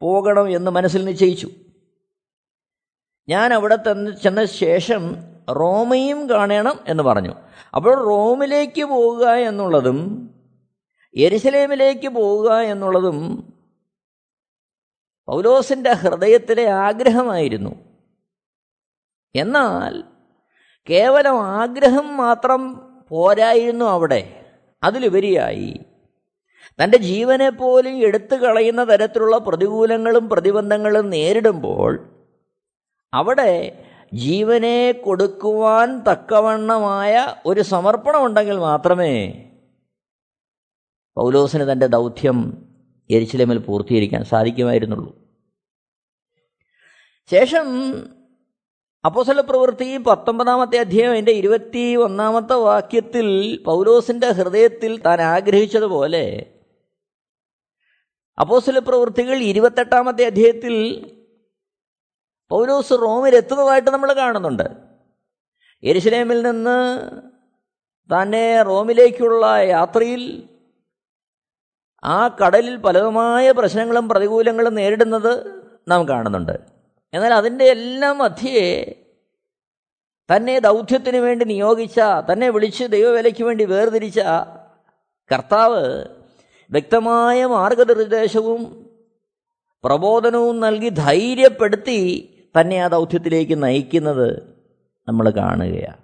പോകണം 0.00 0.50
എന്ന് 0.50 0.70
മനസ്സിൽ 0.70 1.04
നിശ്ചയിച്ചു. 1.04 1.50
ഞാൻ 3.28 3.54
അവിടെ 3.54 3.76
തന്ന് 3.76 4.10
ചെന്ന 4.22 4.44
ശേഷം 4.44 5.16
റോമയും 5.50 6.30
കാണണം 6.30 6.80
എന്ന് 6.88 7.02
പറഞ്ഞു. 7.02 7.34
അപ്പോൾ 7.76 8.04
റോമിലേക്ക് 8.04 8.84
പോവുക 8.84 9.28
എന്നുള്ളതും 9.28 10.30
യെരുശലേമിലേക്ക് 11.16 12.08
പോവുക 12.08 12.52
എന്നുള്ളതും 12.52 13.52
പൗലോസിന്റെ 15.26 15.92
ഹൃദയത്തിലെ 15.92 16.70
ആഗ്രഹമായിരുന്നു. 16.70 17.70
എന്നാൽ 19.36 20.04
കേവലം 20.90 21.46
ആഗ്രഹം 21.46 22.16
മാത്രം 22.16 22.80
പോരായിരുന്നു 23.08 23.84
അവിടെ. 23.84 24.35
അതിലുപരിയായി 24.82 25.74
തന്റെ 26.78 26.98
ജീവനെ 26.98 27.50
പോലും 27.50 27.96
എടുത്തു 27.98 28.34
കളയുന്ന 28.34 28.84
തരത്തിലുള്ള 28.84 29.38
പ്രതികൂലങ്ങളും 29.38 30.28
പ്രതിബന്ധങ്ങളും 30.28 31.10
നേരിടുമ്പോൾ 31.10 31.98
അവിടെ 33.12 33.82
ജീവനെ 34.14 34.92
കൊടുക്കുവാൻ 34.92 36.02
തക്കവണ്ണമായ 36.02 37.26
ഒരു 37.46 37.60
സമർപ്പണം 37.60 38.24
ഉണ്ടെങ്കിൽ 38.24 38.56
മാത്രമേ 38.56 39.44
പൗലോസിന് 41.16 41.72
തന്റെ 41.72 41.86
ദൗത്യം 41.86 42.66
എരിശിലമിൽ 43.10 43.58
പൂർത്തീകരിക്കാൻ 43.58 44.24
സാധിക്കുമായിരുന്നുള്ളൂ. 44.24 45.12
ശേഷം 47.30 47.66
അപ്പോസല 49.06 49.40
പ്രവൃത്തി 49.40 49.96
പത്തൊമ്പതാമത്തെ 49.96 50.78
അധ്യായം 50.78 51.10
അതിന്റെ 51.10 51.32
ഇരുപത്തി 51.32 51.96
ഒന്നാമത്തെ 51.96 52.54
വാക്യത്തിൽ 52.54 53.58
പൗലോസിന്റെ 53.66 54.30
ഹൃദയത്തിൽ 54.30 55.00
താൻ 55.00 55.20
ആഗ്രഹിച്ചതുപോലെ 55.20 56.46
അപ്പോസല 58.38 58.78
പ്രവൃത്തികൾ 58.78 59.36
ഇരുപത്തെട്ടാമത്തെ 59.36 60.24
അധ്യായത്തിൽ 60.24 60.74
പൗലോസ് 62.50 62.92
റോമിൽ 62.92 63.36
എത്തുന്നതായിട്ട് 63.36 63.90
നമ്മൾ 63.90 64.12
കാണുന്നുണ്ട്. 64.12 64.62
എരിശിലേമിൽ 65.82 66.42
നിന്ന് 66.42 67.00
തന്നെ 68.10 68.62
റോമിലേക്കുള്ള 68.62 69.46
യാത്രയിൽ 69.46 70.48
ആ 72.04 72.28
കടലിൽ 72.28 72.76
പലതുമായ 72.76 73.50
പ്രശ്നങ്ങളും 73.50 74.08
പ്രതികൂലങ്ങളും 74.08 74.74
നേരിടുന്നത് 74.74 75.62
നാം 75.88 76.08
കാണുന്നുണ്ട്. 76.08 76.75
എന്നാൽ 77.16 77.34
അതിന്റെ 77.34 77.64
എല്ലാം 77.64 78.18
മധ്യേ 78.18 78.94
തന്നെ 80.34 80.58
ദൗത്യത്തിന് 80.58 81.16
വേണ്ടി 81.16 81.44
നിയോഗിച്ച 81.44 82.00
തന്നെ 82.32 82.48
വിളിച്ച് 82.48 82.84
ദൈവവേലയ്ക്ക് 82.84 83.44
വേണ്ടി 83.44 83.64
വേർതിരിച്ച 83.64 84.20
കർത്താവ് 85.32 86.04
വ്യക്തമായ 86.70 87.44
മാർഗനിർദ്ദേശവും 87.44 88.92
പ്രബോധനവും 89.84 90.60
നൽകി 90.60 90.88
ധൈര്യപ്പെടുത്തി 90.88 92.00
തന്നെ 92.60 92.76
ആ 92.84 92.86
ദൗത്യത്തിലേക്ക് 92.86 93.62
നയിക്കുന്നത് 93.62 94.56
നമ്മൾ 95.08 95.30
കാണുകയാണ്. 95.30 96.02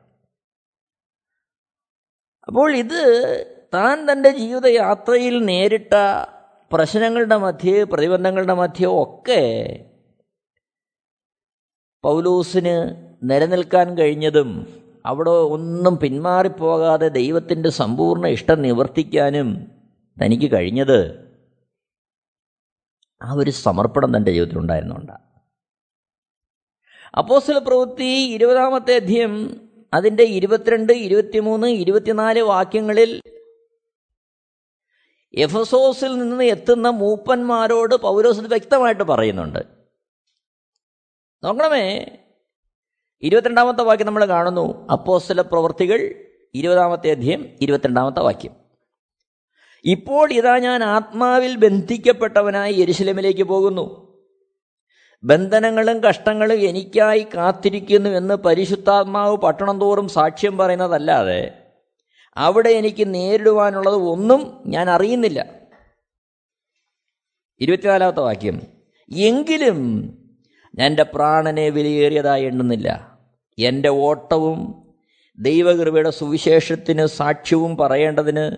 അപ്പോൾ 2.49 2.77
ഇത് 2.77 3.01
താൻ 3.75 4.13
തന്റെ 4.13 4.31
ജീവിതയാത്രയിൽ 4.31 5.45
നേരിട്ട 5.45 5.95
പ്രശ്നങ്ങളുടെ 6.73 7.37
മധ്യേ 7.37 7.83
പ്രതിബന്ധങ്ങളുടെ 7.83 8.55
മധ്യേ 8.55 8.87
ഒക്കെ 8.87 9.43
പൗലൂസിന് 12.05 13.07
നിലനിൽക്കാൻ 13.23 13.99
കഴിഞ്ഞതും 13.99 14.67
അവിടെ 15.07 15.31
ഒന്നും 15.31 15.99
പിന്മാറിപ്പോകാതെ 15.99 17.09
ദൈവത്തിന്റെ 17.09 17.71
സമ്പൂർണ 17.71 18.27
ഇഷ്ടം 18.27 18.63
നിവർത്തിക്കാനും 18.63 19.67
തനിക്ക് 20.23 20.53
കഴിഞ്ഞത് 20.53 21.29
ആ 23.23 23.33
ഒരു 23.33 23.51
സമർപ്പണം 23.51 24.17
തന്റെ 24.17 24.33
ജീവിതത്തിൽ 24.33 24.59
ഉണ്ടായിരുന്നുണ്ട് 24.59 25.13
അപ്പോസ്തല 27.19 27.59
പ്രവൃത്തി 27.59 28.33
ഇരുപതാമത്തെ 28.35 28.97
അധ്യയം 28.97 29.61
അതിന്റെ 29.95 30.23
ഇരുപത്തിരണ്ട് 30.23 30.93
ഇരുപത്തിമൂന്ന് 30.93 31.67
ഇരുപത്തിനാല് 31.67 32.41
വാക്യങ്ങളിൽ 32.41 33.21
എഫസോസിൽ 35.35 36.19
നിന്ന് 36.19 36.45
എത്തുന്ന 36.45 36.89
മൂപ്പന്മാരോട് 36.89 37.95
പൗലോസ് 37.95 38.41
വ്യക്തമായിട്ട് 38.41 39.03
പറയുന്നുണ്ട്. 39.03 39.82
നോക്കണമേ. 41.45 42.07
ഇരുപത്തിരണ്ടാമത്തെ 43.23 43.83
വാക്യം 43.83 44.07
നമ്മൾ 44.07 44.25
കാണുന്നു. 44.25 44.89
അപ്പോസ്തല 44.89 45.41
പ്രവൃത്തികൾ 45.41 46.15
ഇരുപതാമത്തെ 46.55 47.11
അധ്യയം 47.11 47.57
ഇരുപത്തിരണ്ടാമത്തെ 47.61 48.21
വാക്യം. 48.21 48.53
ഇപ്പോൾ 49.85 50.33
ഇതാ 50.33 50.59
ഞാൻ 50.59 50.85
ആത്മാവിൽ 50.85 51.57
ബന്ധിക്കപ്പെട്ടവനായി 51.57 52.75
യരിശലമിലേക്ക് 52.75 53.43
പോകുന്നു. 53.43 54.13
ബന്ധനങ്ങളും 55.23 56.05
കഷ്ടങ്ങളും 56.05 56.61
എനിക്കായി 56.61 57.27
കാത്തിരിക്കുന്നു 57.35 58.11
എന്ന് 58.11 58.35
പരിശുദ്ധാത്മാവ് 58.35 59.37
പട്ടണം 59.37 59.81
തോറും 59.81 60.09
സാക്ഷ്യം 60.09 60.59
പറയുന്നതല്ലാതെ 60.59 61.51
അവിടെ 62.37 62.69
എനിക്ക് 62.69 63.15
നേരിടുവാനുള്ളത് 63.15 63.95
ഒന്നും 63.95 64.63
ഞാൻ 64.67 64.91
അറിയുന്നില്ല. 64.91 65.47
ഇരുപത്തിനാലാമത്തെ 67.61 68.21
വാക്യം. 68.21 68.61
എങ്കിലും 69.17 70.19
ഞാൻ 70.79 70.87
എന്റെ 70.87 71.03
പ്രാണനെ 71.03 71.69
വിലയേറിയതായി 71.69 72.45
എണ്ണുന്നില്ല. 72.45 73.19
എന്റെ 73.59 73.89
ഓട്ടവും 73.89 74.85
ദൈവകൃപയുടെ 75.39 76.11
സുവിശേഷത്തിന് 76.11 77.07
സാക്ഷ്യവും 77.07 77.77
പറയേണ്ടതിന് 77.77 78.57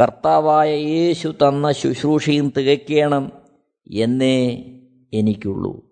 കർത്താവായ 0.00 0.74
യേശു 0.74 1.28
തന്ന 1.28 1.72
ശുശ്രൂഷയും 1.72 2.52
തികയ്ക്കണം 2.56 3.32
എന്നേ 3.90 4.64
എനിക്കുള്ളൂ. 5.12 5.90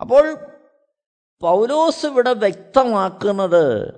അപ്പോൾ 0.00 0.38
പൗലോസ് 1.40 2.06
ഇവിടെ 2.06 2.32
വ്യക്തമാക്കുന്നത് 2.32 3.94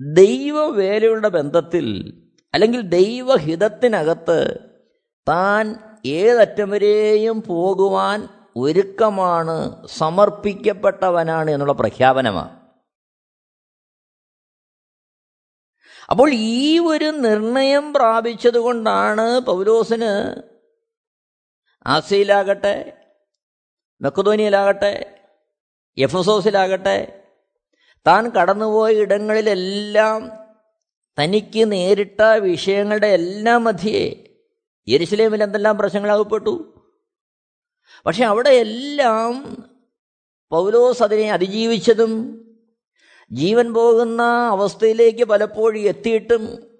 ദൈവവേലയുടെ 0.00 1.28
ബന്ധത്തിൽ 1.28 1.86
അല്ലെങ്കിൽ 2.54 2.80
ദൈവഹിതത്തിനകത്ത് 2.80 4.60
താൻ 5.28 5.74
ഏതറ്റം 6.06 6.70
വരെയും 6.70 7.42
പോകുവാൻ 7.42 8.28
ഒരുക്കമാണ് 8.56 9.86
സമർപ്പിക്കപ്പെട്ടവനാണ് 9.86 11.50
എന്നുള്ള 11.50 11.72
പ്രഖ്യാപനമാണ് 11.72 12.66
അപ്പോൾ 16.10 16.30
ഈ 16.32 16.78
ഒരു 16.78 17.10
നിർണയം 17.10 17.92
പ്രാപിച്ചതുകൊണ്ടാണ് 17.92 19.40
പൗലോസിന് 19.40 20.10
ആസയിലാകട്ടെ 21.86 22.94
മെക്കുതോനിയിലാകട്ടെ 24.00 25.16
എഫസോസിലാകട്ടെ 25.98 27.24
താൻ 28.06 28.30
കടന്നുപോയ 28.30 28.90
ഇടങ്ങളിലെല്ലാം 28.90 30.46
തനിക്ക് 31.18 31.72
നേരിട്ട 31.72 32.22
വിഷയങ്ങളുടെ 32.22 33.06
എല്ലാം 33.06 33.64
മധ്യേ 33.64 34.32
യെരുസലേമിൽ 34.88 35.42
എന്തെല്ലാം 35.42 35.78
പ്രശ്നങ്ങളാകപ്പെട്ടു? 35.78 36.75
പക്ഷെ 38.06 38.24
അവിടെ 38.24 38.50
എല്ലാം 38.50 39.56
പൗലോസ് 40.50 41.02
അതിനെ 41.02 41.32
അതിജീവിച്ചതും 41.32 42.42
ജീവൻ 43.32 43.74
പോകുന്ന 43.74 44.22
അവസ്ഥയിലേക്ക് 44.22 45.24
പലപ്പോഴും 45.24 45.80
എത്തിയിട്ടും 45.80 46.72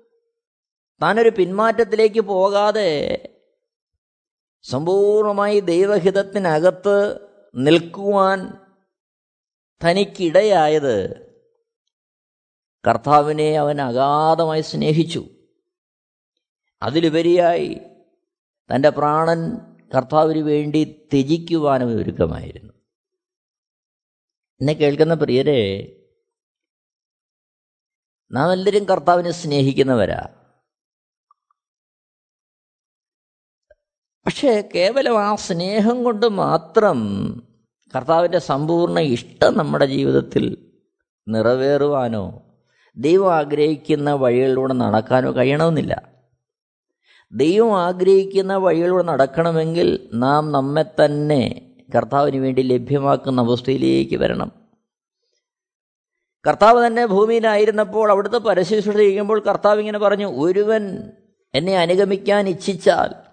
താനൊരു 1.03 1.29
പിന്മാറ്റത്തിലേക്ക് 1.29 2.21
പോകാതെ 2.21 2.91
സമ്പൂർണമായി 4.63 5.61
ദൈവഹിതത്തിനകത്ത് 5.61 7.29
നിൽക്കുവാൻ 7.55 8.53
തനിക്കിടയായത് 9.85 11.27
കർത്താവിനെ 12.89 13.59
അവൻ 13.59 13.81
അഗാധമായി 13.81 14.61
സ്നേഹിച്ചു. 14.61 15.25
അതിലുപരിയായി 16.83 17.81
തന്റെ 18.75 18.89
പ്രാണൻ 18.89 19.41
കർത്താവിന് 19.95 20.39
വേണ്ടി 20.39 21.09
ത്യജിക്കുവാനും 21.13 21.97
ഒരുക്കമായിരുന്നു. 21.97 22.73
എന്നെ 24.61 24.73
കേൾക്കുന്ന 24.73 25.15
പ്രിയരെ 25.15 25.93
നാം 28.33 28.53
എല്ലാവരും 28.53 28.85
കർത്താവിനെ 28.85 29.31
സ്നേഹിക്കുന്നവരാ. 29.31 30.47
പക്ഷേ 34.27 34.69
കേവലം 34.75 35.25
ആ 35.25 35.35
സ്നേഹം 35.35 36.05
കൊണ്ട് 36.05 36.27
മാത്രം 36.27 36.99
കർത്താവിന്റെ 37.97 38.39
സമ്പൂർണ 38.39 38.99
ഇഷ്ടം 38.99 39.59
നമ്മുടെ 39.59 39.87
ജീവിതത്തിൽ 39.87 40.75
നിറവേറുവാനോ 41.29 42.43
ദൈവം 42.97 43.35
ആഗ്രഹിക്കുന്ന 43.35 44.13
വഴികളിലൂടെ 44.13 44.73
നടക്കാനോ 44.73 45.37
കഴിയണമെന്നില്ല. 45.37 46.16
ദൈവം 47.33 47.81
ആഗ്രഹിക്കുന്ന 47.81 48.57
വഴികളിലൂടെ 48.57 49.03
നടക്കണമെങ്കിൽ 49.03 50.11
നാം 50.15 50.53
നമ്മെ 50.53 50.85
തന്നെ 51.05 51.73
കർത്താവിന് 51.95 52.37
വേണ്ടി 52.37 52.63
ലഭ്യമാക്കുന്ന 52.63 53.41
അവസ്ഥയിലേക്ക് 53.41 54.17
വരണം. 54.17 54.53
കർത്താവ് 56.47 56.87
തന്നെ 56.87 57.07
ഭൂമിയിലായിരുന്നപ്പോൾ 57.07 58.11
അവിടുത്തെ 58.11 58.37
പരശുശ്രൂഷ 58.37 58.97
ചെയ്യുമ്പോൾ 58.97 59.41
കർത്താവ് 59.41 59.79
ഇങ്ങനെ 59.79 59.99
പറഞ്ഞു 59.99 60.27
ഒരുവൻ 60.27 61.13
എന്നെ 61.55 61.79
അനുഗമിക്കാൻ 61.79 62.49
ഇച്ഛിച്ചാൽ 62.49 63.27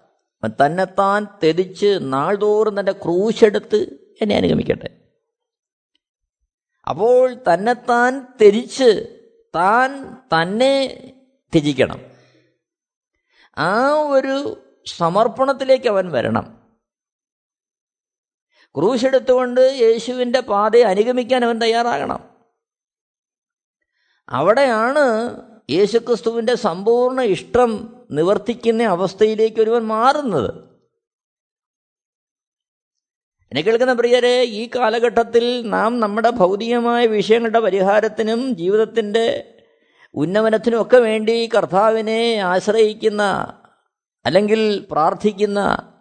തന്നെത്താൻ 0.62 1.26
തെതിച്ച് 1.42 1.98
നാൾതോറും 2.00 2.80
തന്റെ 2.80 2.92
ക്രൂശെടുത്ത് 2.92 3.98
എന്നെ 4.20 4.36
അനുഗമിക്കട്ടെ. 4.36 4.90
അപ്പോൾ 6.88 7.34
തന്നെത്താൻ 7.34 8.26
തെരിച്ച് 8.42 9.18
താൻ 9.54 10.14
തന്നെ 10.14 11.02
ത്യജിക്കണം. 11.52 12.13
ആ 13.58 13.92
ഒരു 13.92 14.64
സമർപ്പണത്തിലേക്ക് 14.86 15.88
അവൻ 15.88 16.12
വരണം. 16.12 16.64
ക്രൂശെടുത്തുകൊണ്ട് 18.74 19.60
യേശുവിന്റെ 19.60 20.40
പാതയെ 20.40 20.82
അനുഗമിക്കാൻ 20.82 21.44
അവൻ 21.44 21.58
തയ്യാറാകണം. 21.58 22.34
അവിടെയാണ് 24.28 25.04
യേശുക്രിസ്തുവിന്റെ 25.70 26.54
സമ്പൂർണ 26.54 27.22
ഇഷ്ടം 27.22 28.04
നിവർത്തിക്കുന്ന 28.10 28.82
അവസ്ഥയിലേക്ക് 28.82 29.60
ഒരുവൻ 29.60 29.82
മാറുന്നത്. 29.82 30.74
എന്നെ 33.52 33.62
കേൾക്കുന്ന 33.62 33.92
പ്രിയരെ 33.92 34.42
ഈ 34.42 34.70
കാലഘട്ടത്തിൽ 34.76 35.70
നാം 35.70 36.00
നമ്മുടെ 36.00 36.30
ഭൗതികമായ 36.30 37.06
വിഷയങ്ങളുടെ 37.06 37.60
പരിഹാരത്തിനും 37.60 38.56
ജീവിതത്തിന്റെ 38.56 39.53
ഉന്നമനത്തിനും 40.14 40.82
ഒക്കെ 40.82 40.96
വേണ്ടി 40.96 41.48
കർത്താവിനെ 41.54 42.36
ആശ്രയിക്കുന്ന 42.36 43.22
അല്ലെങ്കിൽ 44.26 44.86
പ്രാർത്ഥിക്കുന്ന 44.90 45.92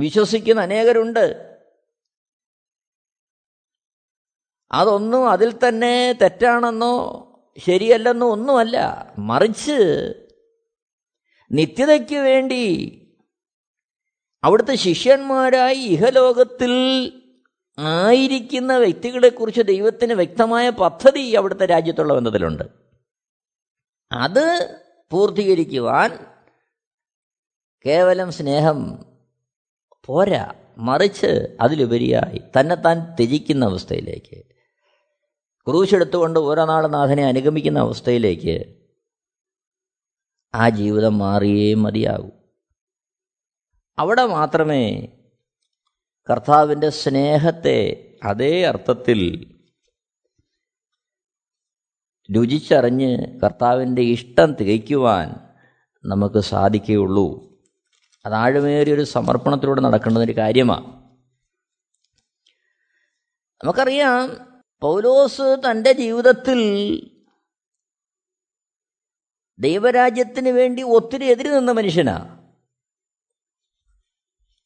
വിശ്വസിക്കുന്ന 0.00 0.60
അനേകരുണ്ട്. 0.60 1.58
അതൊന്നും 4.72 5.30
അതിൽ 5.30 5.68
തന്നെ 5.68 6.12
തെറ്റാണെന്നോ 6.12 7.26
ശരിയല്ലെന്നോ 7.58 8.30
ഒന്നുമല്ല. 8.30 9.06
മറിച്ച് 9.18 10.12
നിത്യതയ്ക്ക് 11.52 12.16
വേണ്ടി 12.16 12.96
അവിടുത്തെ 14.44 14.74
ശിഷ്യന്മാരായി 14.74 15.78
ഇഹലോകത്തിൽ 15.78 16.72
ആയിരിക്കുന്ന 17.78 18.78
വ്യക്തികളെക്കുറിച്ച് 18.78 19.60
ദൈവത്തിന് 19.60 20.12
വ്യക്തമായ 20.12 20.70
പദ്ധതി 20.70 21.20
അവിടുത്തെ 21.20 21.66
രാജ്യത്തുള്ള 21.66 22.14
ബന്ധത്തിലുണ്ട് 22.14 22.79
അത് 24.12 24.78
പൂർത്തീകരിക്കുവാൻ 25.10 26.26
കേവലം 27.86 28.32
സ്നേഹം 28.32 29.04
പോരാ 30.06 30.54
മറിച്ച് 30.78 31.56
അതിലുപരിയായി 31.60 32.40
തന്നെ 32.60 32.74
താൻ 32.74 33.00
ത്യജിക്കുന്ന 33.00 33.64
അവസ്ഥയിലേക്ക്. 33.64 34.42
ക്രൂശെടുത്തുകൊണ്ട് 35.66 36.38
ഓരോ 36.38 36.64
നാൾ 36.64 36.86
നാഥനെ 36.86 37.26
അനുഗമിക്കുന്ന 37.26 37.78
അവസ്ഥയിലേക്ക് 37.78 38.74
ആ 40.54 40.68
ജീവിതം 40.68 41.18
മാറിയേ 41.18 41.74
മതിയാകൂ. 41.74 42.30
അവിടെ 43.98 44.26
മാത്രമേ 44.26 45.08
കർത്താവിന്റെ 46.30 46.90
സ്നേഹത്തെ 46.90 48.10
അതേ 48.24 48.62
അർത്ഥത്തിൽ 48.62 49.49
രുചിച്ചറിഞ്ഞ് 52.36 53.40
കർത്താവിന്റെ 53.40 54.02
ഇഷ്ടം 54.02 54.54
തികയ്ക്കുവാൻ 54.54 55.28
നമുക്ക് 56.04 56.40
സാധിക്കുകയുള്ളൂ. 56.40 57.50
അത് 58.26 58.34
ആഴമേറിയൊരു 58.34 59.04
സമർപ്പണത്തിലൂടെ 59.04 59.80
നടക്കേണ്ടതൊരു 59.80 60.36
കാര്യമാണ്. 60.36 61.00
നമുക്കറിയാം 63.64 64.50
പൗലോസ് 64.80 65.56
തന്റെ 65.70 65.92
ജീവിതത്തിൽ 65.92 66.60
ദൈവരാജ്യത്തിന് 69.58 70.48
വേണ്ടി 70.48 70.82
ഒത്തിരി 70.82 71.24
എതിരി 71.24 71.48
നിന്ന 71.48 71.72
മനുഷ്യനാണ് 71.72 72.40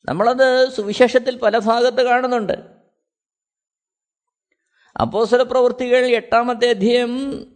നമ്മളത് 0.04 0.72
സുവിശേഷത്തിൽ 0.72 1.38
പല 1.38 1.58
ഭാഗത്ത് 1.58 2.02
കാണുന്നുണ്ട്. 2.02 2.52
അപ്പോസല 5.00 5.42
പ്രവൃത്തികൾ 5.42 6.06
എട്ടാമത്തെ 6.06 6.70
അധ്യയം 6.70 7.53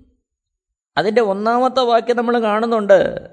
അതിന്റെ 0.96 1.22
ഒന്നാമത്തെ 1.22 1.80
വാക്യം 1.80 2.16
നമ്മൾ 2.16 2.40
കാണുന്നുണ്ട്. 2.40 3.28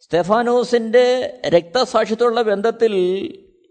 സ്റ്റെഫാനോസിന്റെ 0.00 1.40
രക്തസാക്ഷിത്വമുള്ള 1.48 2.42
ബന്ധത്തിൽ 2.42 2.94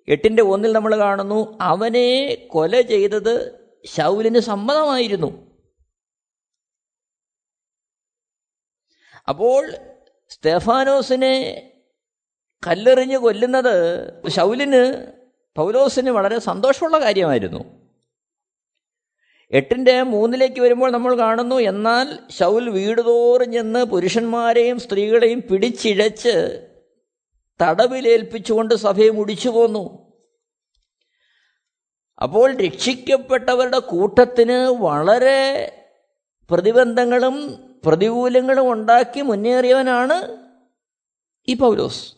എട്ടിന്റെ 0.08 0.44
ഒന്നിൽ 0.44 0.72
നമ്മൾ 0.72 0.98
കാണുന്നു 0.98 1.58
അവനെ 1.62 2.36
കൊല 2.52 2.82
ചെയ്തത് 2.82 3.68
ശൗലിന് 3.86 4.40
സമ്മതമായിരുന്നു. 4.40 5.58
അപ്പോൾ 9.28 9.72
സ്റ്റെഫാനോസിനെ 10.30 11.64
കല്ലെറിഞ്ഞ് 12.68 13.18
കൊല്ലുന്നത് 13.18 14.30
ശൗലിന് 14.30 15.12
പൗലോസിന് 15.56 16.10
വളരെ 16.10 16.40
സന്തോഷമുള്ള 16.40 17.02
കാര്യമായിരുന്നു. 17.02 17.87
എട്ടിന്റെ 19.52 20.04
മൂന്നിലേക്ക് 20.04 20.62
വരുമ്പോൾ 20.62 20.92
നമ്മൾ 20.92 21.18
കാണുന്നു 21.18 21.56
എന്നാൽ 21.56 22.20
ശൗൽ 22.30 22.70
വീടുതോറും 22.70 23.54
ചെന്ന് 23.54 23.84
പുരുഷന്മാരെയും 23.84 24.80
സ്ത്രീകളെയും 24.80 25.44
പിടിച്ചിഴച്ച് 25.52 26.66
തടവിലേൽപ്പിച്ചുകൊണ്ട് 27.62 28.74
സഭയെ 28.76 29.10
മുടിച്ചു 29.10 29.50
പോന്നു. 29.50 30.08
അപ്പോൾ 32.22 32.54
രക്ഷിക്കപ്പെട്ടവരുടെ 32.54 33.80
കൂട്ടത്തിന് 33.80 34.68
വളരെ 34.82 35.40
പ്രതിബന്ധങ്ങളും 36.50 37.36
പ്രതികൂലങ്ങളും 37.86 38.72
ഉണ്ടാക്കി 38.72 39.22
മുന്നേറിയവനാണ് 39.22 40.48
ഈ 41.48 41.54
പൗലോസ്. 41.54 42.14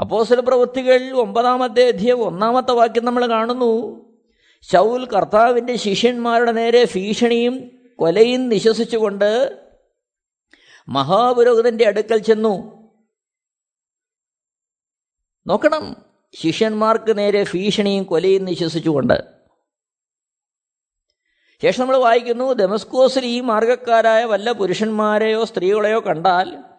അപ്പോസല 0.00 0.40
പ്രവൃത്തികൾ 0.40 1.10
ഒമ്പതാമത്തെ 1.10 1.88
അധ്യയം 1.88 2.26
ഒന്നാമത്തെ 2.26 2.72
വാക്യം 2.72 3.04
നമ്മൾ 3.04 3.26
കാണുന്നു 3.26 3.72
ശൗൽ 4.62 5.06
കർത്താവിന്റെ 5.06 5.76
ശിഷ്യന്മാരുടെ 5.76 6.52
നേരെ 6.52 6.84
ഭീഷണിയും 6.84 7.80
കൊലയും 7.96 8.48
നിശ്വസിച്ചുകൊണ്ട് 8.48 9.58
മഹാപുരോഹിതന്റെ 10.88 11.86
അടുക്കൽ 11.86 12.18
ചെന്നു. 12.18 12.82
നോക്കണം 15.46 15.96
ശിഷ്യന്മാർക്ക് 16.34 17.18
നേരെ 17.18 17.44
ഭീഷണിയും 17.54 18.04
കൊലയും 18.04 18.44
നിശ്വസിച്ചുകൊണ്ട്. 18.44 19.42
ശേഷം 21.62 21.80
നമ്മൾ 21.80 21.96
വായിക്കുന്നു 21.96 22.52
ദമസ്കോസിൽ 22.52 23.26
ഈ 23.26 23.40
മാർഗക്കാരായ 23.40 24.24
വല്ല 24.24 24.52
പുരുഷന്മാരെയോ 24.52 25.44
സ്ത്രീകളെയോ 25.44 26.00
കണ്ടാൽ 26.00 26.71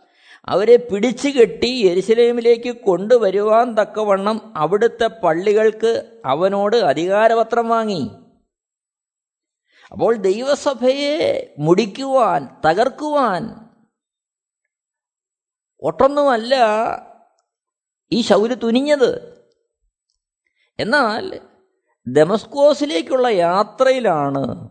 അവരെ 0.48 0.76
പിടിച്ചു 0.76 1.30
കെട്ടി 1.30 1.88
എരിശിലേമിലേക്ക് 1.88 2.78
കൊണ്ടുവരുവാൻ 2.78 3.76
തക്കവണ്ണം 3.76 4.58
അവിടുത്തെ 4.58 5.08
പള്ളികൾക്ക് 5.08 6.22
അവനോട് 6.26 6.76
അധികാരപത്രം 6.76 7.70
വാങ്ങി. 7.70 8.10
അപ്പോൾ 9.92 10.16
ദൈവസഭയെ 10.16 11.56
മുടിക്കുവാൻ 11.60 12.48
തകർക്കുവാൻ 12.66 13.72
ഒട്ടൊന്നുമല്ല 15.82 16.56
ഈ 18.12 18.22
ശൗര് 18.22 18.56
തുനിഞ്ഞത്. 18.64 19.44
എന്നാൽ 20.80 21.42
ദമസ്കോസിലേക്കുള്ള 22.08 23.28
യാത്രയിലാണ് 23.28 24.70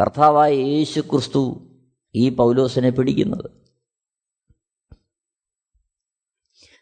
കർത്താവായ 0.00 0.52
യേശു 0.52 1.00
ക്രിസ്തു 1.00 1.73
ഈ 2.14 2.28
പൗലോസിനെ 2.28 2.90
പിടിക്കുന്നത്. 2.90 3.50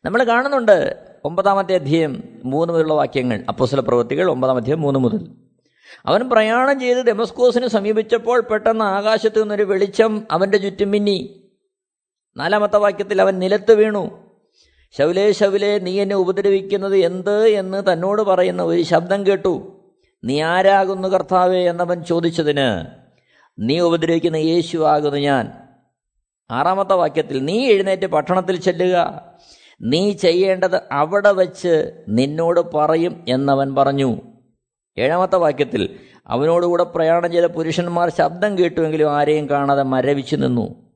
നമ്മൾ 0.05 0.25
കാണുന്നുണ്ട് 0.25 1.07
ഒമ്പതാമത്തെ 1.25 1.75
അധ്യയം 1.75 2.41
മൂന്ന് 2.45 2.75
മുതലുള്ള 2.75 2.95
വാക്യങ്ങൾ. 2.95 3.45
അപ്പോസല 3.49 3.81
പ്രവൃത്തികൾ 3.81 4.31
ഒമ്പതാം 4.31 4.57
അധ്യയം 4.57 4.81
മൂന്ന് 4.81 5.01
മുതൽ. 5.01 5.27
അവൻ 6.07 6.29
പ്രയാണം 6.29 6.81
ചെയ്ത് 6.81 6.99
ഡെമസ്കോസിന് 6.99 7.67
സമീപിച്ചപ്പോൾ 7.67 8.41
പെട്ടെന്ന് 8.41 8.85
ആകാശത്തു 8.85 9.41
നിന്നൊരു 9.41 9.63
വെളിച്ചം 9.63 10.27
അവന്റെ 10.31 10.59
ചുറ്റും 10.59 10.91
മിന്നി. 10.91 11.51
നാലാമത്തെ 12.37 12.77
വാക്യത്തിൽ 12.77 13.23
അവൻ 13.23 13.39
നിലത്ത് 13.39 13.73
വീണു. 13.73 14.33
ശൗലേ 14.91 15.33
ശൗലേ 15.33 15.79
നീ 15.79 16.01
എന്നെ 16.01 16.17
ഉപദ്രവിക്കുന്നത് 16.17 16.97
എന്ത് 16.97 17.47
എന്ന് 17.47 17.93
തന്നോട് 17.93 18.23
പറയുന്ന 18.23 18.63
ഒരു 18.63 18.83
ശബ്ദം 18.83 19.27
കേട്ടു. 19.27 19.83
നീ 20.25 20.41
ആരാകുന്നു 20.41 21.09
കർത്താവേ 21.09 21.69
എന്നവൻ 21.69 22.05
ചോദിച്ചതിന് 22.05 23.02
നീ 23.59 23.81
ഉപദ്രവിക്കുന്ന 23.81 24.37
യേശു 24.37 24.79
ആകുന്നു 24.79 25.19
ഞാൻ. 25.19 25.53
ആറാമത്തെ 26.51 26.95
വാക്യത്തിൽ 26.95 27.45
നീ 27.45 27.67
എഴുന്നേറ്റ് 27.67 28.07
പട്ടണത്തിൽ 28.07 28.57
ചെല്ലുക. 28.57 29.23
നീ 29.81 30.13
ചെയ്യേണ്ടത് 30.13 30.81
അവിടെ 30.93 31.33
വച്ച് 31.33 32.05
നിന്നോട് 32.09 32.61
പറയും 32.61 33.25
എന്നവൻ 33.29 33.75
പറഞ്ഞു. 33.75 34.17
ഏഴാമത്തെ 34.99 35.37
വാക്യത്തിൽ 35.37 35.99
അവനോടുകൂടെ 36.27 36.85
പ്രയാണം 36.85 37.33
ചെയ്ത 37.33 37.45
പുരുഷന്മാർ 37.45 38.13
ശബ്ദം 38.19 38.59
കേട്ടുവെങ്കിലും 38.59 39.13
ആരെയും 39.13 39.51
കാണാതെ 39.51 39.83
മരവിച്ചു 39.83 40.37
നിന്നു. 40.37 40.93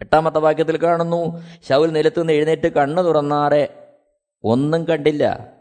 എട്ടാമത്തെ 0.00 0.38
വാക്യത്തിൽ 0.38 0.76
കാണുന്നു 0.76 1.42
ശൗൽ 1.68 1.92
നിലത്തുനിന്ന് 1.92 2.32
എഴുന്നേറ്റ് 2.32 2.72
കണ്ണു 2.72 3.02
തുറന്നാറെ 3.02 3.68
ഒന്നും 4.44 4.84
കണ്ടില്ല. 4.84 5.52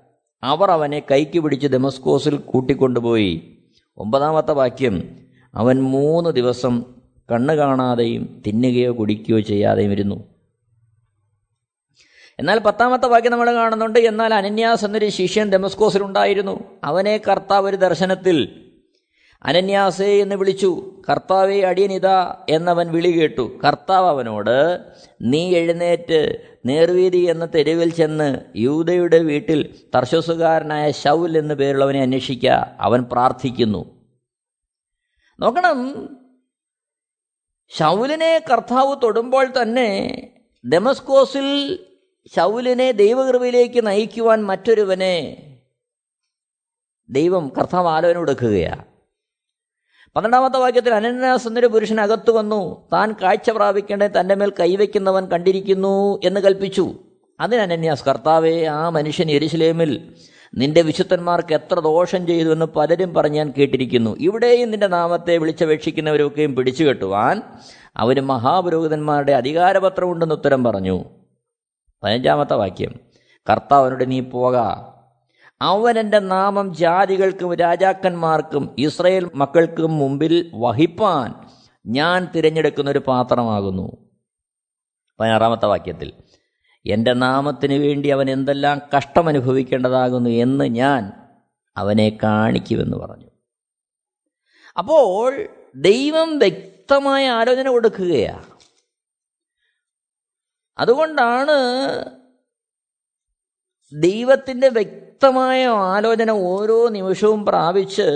അവർ 0.43 0.71
അവനെ 0.71 1.03
കൈക്ക് 1.11 1.39
പിടിച്ച് 1.39 1.67
ഡെമസ്കോസിൽ 1.67 2.37
കൂട്ടിക്കൊണ്ടുപോയി. 2.37 3.57
ഒമ്പതാമത്തെ 3.97 4.51
വാക്യം 4.51 5.24
അവൻ 5.55 5.83
മൂന്ന് 5.83 6.29
ദിവസം 6.29 6.85
കണ്ണ് 7.31 7.53
കാണാതെയും 7.53 8.43
തിന്നുകയോ 8.47 8.99
കുടിക്കുകയോ 8.99 9.39
ചെയ്യാതെയും 9.39 9.91
ഇരുന്നു. 9.91 10.23
എന്നാൽ 12.39 12.59
പത്താമത്തെ 12.59 13.07
വാക്യം 13.07 13.31
നമ്മൾ 13.31 13.55
കാണുന്നുണ്ട്. 13.55 13.99
എന്നാൽ 13.99 14.33
അനന്യാസ് 14.33 14.85
എന്നൊരു 14.85 15.09
ശിഷ്യൻ 15.09 15.49
ഡെമസ്കോസിലുണ്ടായിരുന്നു 15.49 16.63
അവനെ 16.83 17.17
കർത്താവ് 17.17 17.69
ഒരു 17.69 17.75
ദർശനത്തിൽ 17.75 18.61
അനന്യാസേ 19.43 20.21
എന്ന് 20.21 20.35
വിളിച്ചു. 20.35 21.01
കർത്താവെ 21.09 21.61
അടിയനിതാ 21.61 22.35
എന്നവൻ 22.49 22.91
വിളി 22.91 23.11
കേട്ടു. 23.11 23.59
കർത്താവ് 23.67 24.07
അവനോട് 24.07 24.79
നീ 25.21 25.55
എഴുന്നേറ്റ് 25.55 26.41
നേർവീതി 26.65 27.17
എന്ന 27.17 27.47
തെരുവിൽ 27.55 27.89
ചെന്ന് 27.89 28.37
യൂതയുടെ 28.55 29.19
വീട്ടിൽ 29.19 29.69
തർശസുകാരനായ 29.95 30.91
ശൗൽ 30.91 31.37
എന്നു 31.37 31.53
പേരുള്ളവനെ 31.53 32.01
അന്വേഷിക്കുക 32.01 32.75
അവൻ 32.79 33.03
പ്രാർത്ഥിക്കുന്നു. 33.03 33.94
നോക്കണം. 35.39 36.09
ശൗലിനെ 37.69 38.41
കർത്താവ് 38.51 38.95
തൊടുമ്പോൾ 39.03 39.47
തന്നെ 39.61 39.89
ഡെമസ്കോസിൽ 40.73 41.79
ശൗലിനെ 42.35 42.91
ദൈവകൃപയിലേക്ക് 42.91 43.87
നയിക്കുവാൻ 43.87 44.45
മറ്റൊരുവനെ 44.45 45.15
ദൈവം 47.09 47.51
കർത്താവ് 47.57 47.87
ആലോചന 47.87 48.17
കൊടുക്കുകയാണ് 48.17 48.85
പന്ത്രണ്ടാമത്തെ 50.15 50.57
വാക്യത്തിൽ 50.57 50.93
അനന്യാസ് 50.93 51.47
എന്നൊരു 51.47 51.67
പുരുഷൻ 51.67 52.01
അകത്തു 52.01 52.31
വന്നു. 52.31 52.89
താൻ 52.93 53.15
കാഴ്ച 53.21 53.49
പ്രാപിക്കേണ്ട 53.49 54.03
തന്റെ 54.03 54.35
മേൽ 54.35 54.53
കൈവയ്ക്കുന്നവൻ 54.59 55.25
കണ്ടിരിക്കുന്നു 55.25 56.19
എന്ന് 56.23 56.39
കൽപ്പിച്ചു. 56.39 56.99
അതിന് 57.39 57.61
അനന്യാസ് 57.61 58.05
കർത്താവെ 58.05 58.63
ആ 58.63 58.89
മനുഷ്യൻ 58.89 59.31
എരിശിലേമിൽ 59.31 60.15
നിന്റെ 60.55 60.81
വിശുദ്ധന്മാർക്ക് 60.81 61.53
എത്ര 61.53 61.79
ദോഷം 61.79 62.27
ചെയ്തു 62.27 62.49
എന്ന് 62.49 62.65
പലരും 62.65 63.13
പറഞ്ഞ് 63.13 63.35
ഞാൻ 63.35 63.53
കേട്ടിരിക്കുന്നു. 63.57 64.15
ഇവിടെയും 64.19 64.71
നിന്റെ 64.71 64.87
നാമത്തെ 64.87 65.37
വിളിച്ചപേക്ഷിക്കുന്നവരൊക്കെയും 65.37 66.55
പിടിച്ചു 66.55 66.83
കെട്ടുവാൻ 66.83 67.41
അവന് 67.97 68.19
മഹാപുരോഹിതന്മാരുടെ 68.19 69.31
അധികാരപത്രമുണ്ടെന്ന് 69.31 70.35
ഉത്തരം 70.35 70.63
പറഞ്ഞു. 70.63 71.03
പതിനഞ്ചാമത്തെ 72.03 72.53
വാക്യം. 72.53 72.99
കർത്താവിനോട് 73.49 74.11
നീ 74.11 74.19
പോക. 74.19 74.57
അവൻ 75.61 75.99
എന്റെ 75.99 76.19
നാമം 76.19 76.75
ജാതികൾക്കും 76.75 77.53
രാജാക്കന്മാർക്കും 77.53 78.75
ഇസ്രയേൽ 78.77 79.29
മക്കൾക്കും 79.35 79.97
മുമ്പിൽ 79.97 80.51
വഹിപ്പാൻ 80.53 81.33
ഞാൻ 81.85 82.27
തിരഞ്ഞെടുക്കുന്ന 82.35 82.91
ഒരു 82.91 82.99
പാത്രമാകുന്നു. 82.99 83.97
പതിനാറാമത്തെ 85.19 85.65
വാക്യത്തിൽ. 85.65 86.13
എന്റെ 86.85 87.13
നാമത്തിന് 87.13 87.73
വേണ്ടി 87.73 88.07
അവൻ 88.07 88.29
എന്തെല്ലാം 88.29 88.81
കഷ്ടമനുഭവിക്കേണ്ടതാകുന്നു 88.97 90.29
എന്ന് 90.29 90.65
ഞാൻ 90.65 91.13
അവനെ 91.77 92.17
കാണിക്കുമെന്ന് 92.23 92.97
പറഞ്ഞു. 92.97 93.29
അപ്പോൾ 94.77 95.47
ദൈവം 95.75 96.39
വ്യക്തമായ 96.39 97.29
ആലോചന 97.29 97.69
കൊടുക്കുകയാണ് 97.69 98.45
അതുകൊണ്ടാണ് 100.77 101.57
ദൈവത്തിന്റെ 103.93 104.69
വ്യക്തമായ 104.69 105.65
ആലോചന 105.65 106.31
ഓരോ 106.31 106.89
നിമിഷവും 106.89 107.45
പ്രാപിച്ച് 107.45 108.07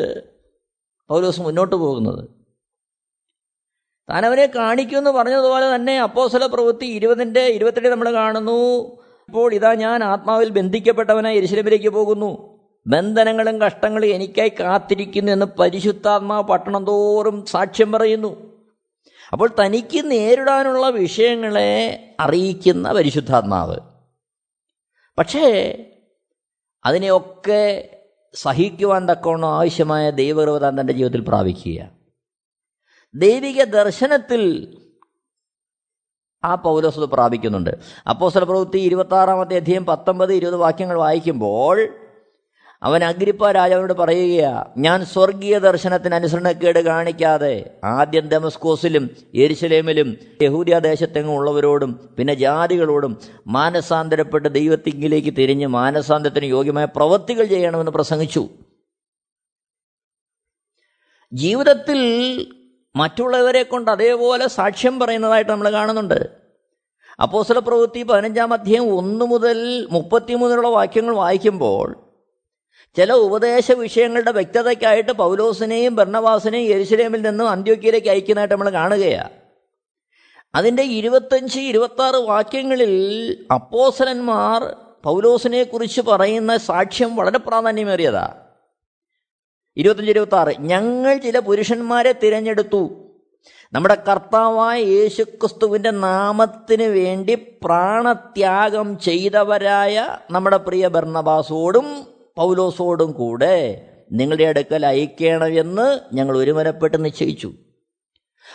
പൗലോസ് 1.09 1.41
മുന്നോട്ട് 1.41 1.75
പോകുന്നത്. 1.75 2.38
താൻ 4.09 4.25
അവനെ 4.25 4.45
കാണിക്കുമെന്ന് 4.45 5.09
പറഞ്ഞതുപോലെ 5.09 5.75
തന്നെ 5.75 5.99
അപ്പോസല 5.99 6.45
പ്രവൃത്തി 6.45 6.85
ഇരുപതിന്റെ 6.85 7.41
ഇരുപത്തെട്ട് 7.41 7.89
നമ്മൾ 7.89 8.13
കാണുന്നു. 8.13 8.85
ഇപ്പോൾ 9.27 9.53
ഇതാ 9.53 9.73
ഞാൻ 9.73 10.03
ആത്മാവിൽ 10.03 10.49
ബന്ധിക്കപ്പെട്ടവനായി 10.49 11.37
എരിശിലമിലേക്ക് 11.37 11.89
പോകുന്നു. 11.89 12.59
ബന്ധനങ്ങളും 12.87 13.61
കഷ്ടങ്ങളും 13.61 14.07
എനിക്കായി 14.07 14.51
കാത്തിരിക്കുന്നു 14.59 15.31
എന്ന് 15.31 15.45
പരിശുദ്ധാത്മാവ് 15.45 16.43
പട്ടണം 16.43 16.85
തോറും 16.85 17.45
സാക്ഷ്യം 17.45 17.91
പറയുന്നു. 17.91 18.59
അപ്പോൾ 19.31 19.49
തനിക്ക് 19.65 20.11
നേരിടാനുള്ള 20.11 20.89
വിഷയങ്ങളെ 20.89 21.71
അറിയിക്കുന്ന 22.19 22.91
പരിശുദ്ധാത്മാവ്. 22.91 23.77
പക്ഷേ 25.17 25.75
അതിനെയൊക്കെ 26.85 27.89
സഹിക്കുവാൻ 28.33 29.09
തക്കവണ്ണം 29.09 29.55
ആവശ്യമായ 29.55 30.09
ദൈവകൃപ 30.09 30.57
താൻ 30.57 30.81
തന്റെ 30.81 30.93
ജീവിതത്തിൽ 30.93 31.21
പ്രാപിക്കുക 31.21 31.98
ദൈവിക 33.13 33.63
ദർശനത്തിൽ 33.63 34.75
ആ 36.43 36.55
പൗലോസ് 36.55 36.99
പ്രാപിക്കുന്നുണ്ട്. 36.99 37.69
അപ്പോസ്തല 38.09 38.43
പ്രവൃത്തി 38.43 38.77
ഇരുപത്തി 38.77 39.15
ആറാമത്തെ 39.15 39.55
അധ്യയം 39.55 39.85
പത്തൊമ്പത് 39.85 40.33
ഇരുപത് 40.33 40.55
വാക്യങ്ങൾ 40.55 40.97
വായിക്കുമ്പോൾ 40.97 41.87
അവൻ 42.83 43.03
അഗ്രിപ്പ 43.03 43.51
രാജാവിനോട് 43.51 43.93
പറയുകയാണ് 43.93 44.65
ഞാൻ 44.77 45.05
സ്വർഗീയ 45.05 45.57
ദർശനത്തിന് 45.57 46.15
അനുസരണക്കേട് 46.15 46.79
കാണിക്കാതെ 46.79 47.79
ആദ്യം 47.83 48.27
ദമസ്കോസിലും 48.27 49.09
എരിശലേമിലും 49.35 50.17
യഹൂദിയ 50.41 50.79
ദേശത്തെങ്ങും 50.79 51.33
ഉള്ളവരോടും 51.33 52.15
പിന്നെ 52.19 52.33
ജാതികളോടും 52.33 53.17
മാനസാന്തരപ്പെട്ട് 53.47 54.49
ദൈവത്തിങ്കിലേക്ക് 54.49 55.37
തിരിഞ്ഞ് 55.37 55.67
മാനസാന്തരത്തിന് 55.67 56.45
യോഗ്യമായ 56.45 56.85
പ്രവൃത്തികൾ 56.85 57.43
ചെയ്യണമെന്ന് 57.43 57.91
പ്രസംഗിച്ചു. 57.91 58.49
ജീവിതത്തിൽ 61.33 61.99
മറ്റുള്ളവരെ 62.95 63.63
കൊണ്ട് 63.63 63.91
അതേപോലെ 63.91 64.47
സാക്ഷ്യം 64.47 64.99
പറയുന്നതായിട്ട് 64.99 65.51
നമ്മൾ 65.51 65.69
കാണുന്നുണ്ട്. 65.71 66.39
അപ്പോസ്തല 67.19 67.59
പ്രവൃത്തി 67.59 68.03
പതിനഞ്ചാം 68.03 68.53
അധ്യായം 68.53 68.97
ഒന്ന് 68.97 69.25
മുതൽ 69.25 69.87
മുപ്പത്തിമൂന്നിലുള്ള 69.91 70.67
വാക്യങ്ങൾ 70.67 71.15
വായിക്കുമ്പോൾ 71.15 71.95
ചില 72.95 73.13
ഉപദേശ 73.13 73.71
വിഷയങ്ങളുടെ 73.71 74.31
വ്യക്തതയ്ക്കായിട്ട് 74.31 75.11
പൗലോസിനെയും 75.11 75.95
ഭരണവാസിനെയും 75.95 76.69
യെരുശലേമിൽ 76.69 77.21
നിന്നും 77.21 77.49
അന്ത്യോക്കിയിലേക്ക് 77.49 78.09
അയക്കുന്നതായിട്ട് 78.09 78.53
നമ്മൾ 78.53 78.69
കാണുകയാണ് 78.69 79.29
അതിന്റെ 80.55 80.83
ഇരുപത്തഞ്ച് 80.83 81.59
ഇരുപത്തി 81.59 82.01
ആറ് 82.01 82.15
വാക്യങ്ങളിൽ 82.15 82.93
അപ്പോസലന്മാർ 83.53 84.75
പൗലോസിനെക്കുറിച്ച് 85.03 86.01
പറയുന്ന 86.01 86.57
സാക്ഷ്യം 86.57 87.15
വളരെ 87.15 87.37
പ്രാധാന്യമേറിയതാ. 87.37 88.48
ഇരുപത്തഞ്ച് 89.79 90.11
ഇരുപത്തി 90.11 90.35
ആറ് 90.35 90.53
ഞങ്ങൾ 90.59 91.17
ചില 91.17 91.39
പുരുഷന്മാരെ 91.39 92.11
തിരഞ്ഞെടുത്തു. 92.23 93.05
നമ്മുടെ 93.73 93.97
കർത്താവായ 94.09 94.79
യേശുക്രിസ്തുവിന്റെ 94.79 95.91
നാമത്തിന് 95.91 96.83
വേണ്ടി 96.83 97.35
പ്രാണത്യാഗം 97.35 98.99
ചെയ്തവരായ 98.99 100.17
നമ്മുടെ 100.31 100.57
പ്രിയ 100.57 100.87
ഭർണബാസോടും 100.87 102.07
പൗലോസോടും 102.37 103.11
കൂടെ 103.11 103.85
നിങ്ങളുടെ 104.11 104.43
അടുക്കൽ 104.43 104.85
അയക്കണമെന്ന് 104.85 106.15
ഞങ്ങൾ 106.15 106.37
ഒരുമനപ്പെട്ട് 106.37 107.05
നിശ്ചയിച്ചു. 107.05 107.53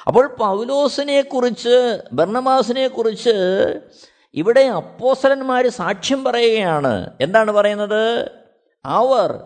അപ്പോൾ 0.07 0.27
പൗലോസിനെ 0.27 1.23
കുറിച്ച് 1.23 2.03
ഭർണബാസിനെ 2.13 2.89
കുറിച്ച് 2.89 3.35
ഇവിടെ 4.35 4.61
അപ്പോസലന്മാർ 4.61 5.69
സാക്ഷ്യം 5.69 6.25
പറയുകയാണ്. 6.25 7.11
എന്താണ് 7.21 7.53
പറയുന്നത്? 7.53 8.33
അവർ 8.85 9.41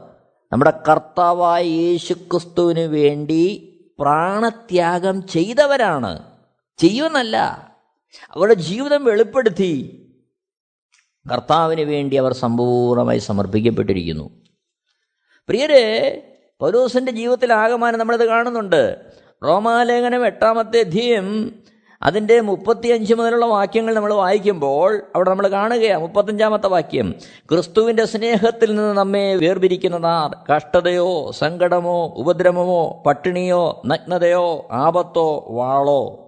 നമ്മുടെ 0.53 0.83
കർത്താവായ 0.89 1.63
യേശുക്രിസ്തുവിന് 1.63 2.81
വേണ്ടി 2.81 3.65
പ്രാണത്യാഗം 3.99 5.27
ചെയ്തവരാണ്. 5.27 6.23
ചെയ്യുമെന്നല്ല. 6.79 7.37
അവരുടെ 8.31 8.55
ജീവിതം 8.55 9.05
വെളിപ്പെടുത്തി. 9.05 10.05
കർത്താവിന് 11.33 11.81
വേണ്ടി 11.81 12.17
അവർ 12.17 12.33
സമ്പൂർണമായി 12.33 13.19
സമർപ്പിക്കപ്പെട്ടിരിക്കുന്നു. 13.19 14.31
പ്രിയരെ 15.49 16.25
പൗലോസിന്റെ 16.61 17.13
ജീവിതത്തിൽ 17.13 17.53
ആകമാനം 17.53 17.99
നമ്മളിത് 17.99 18.27
കാണുന്നുണ്ട്. 18.27 18.97
റോമാലേഖനം 19.45 20.27
എട്ടാമത്തെ 20.27 20.81
അധ്യയം 20.81 21.59
അതിന്റെ 22.03 22.41
മുപ്പത്തിയഞ്ച് 22.41 23.15
മുതലുള്ള 23.15 23.47
വാക്യങ്ങൾ 23.47 23.95
നമ്മൾ 23.95 24.15
വായിക്കുമ്പോൾ 24.15 25.03
അവിടെ 25.17 25.31
നമ്മൾ 25.31 25.49
കാണുകയാണ് 25.49 26.03
മുപ്പത്തഞ്ചാമത്തെ 26.03 26.67
വാക്യം 26.67 27.15
ക്രിസ്തുവിന്റെ 27.51 28.05
സ്നേഹത്തിൽ 28.05 28.75
നിന്ന് 28.75 28.99
നമ്മെ 28.99 29.35
വേർപിരിക്കുന്നതാർ 29.35 30.55
കഷ്ടതയോ 30.55 31.31
സങ്കടമോ 31.31 32.15
ഉപദ്രവമോ 32.17 33.03
പട്ടിണിയോ 33.07 33.83
നഗ്നതയോ 33.87 34.69
ആപത്തോ 34.73 35.45
വാളോ. 35.49 36.25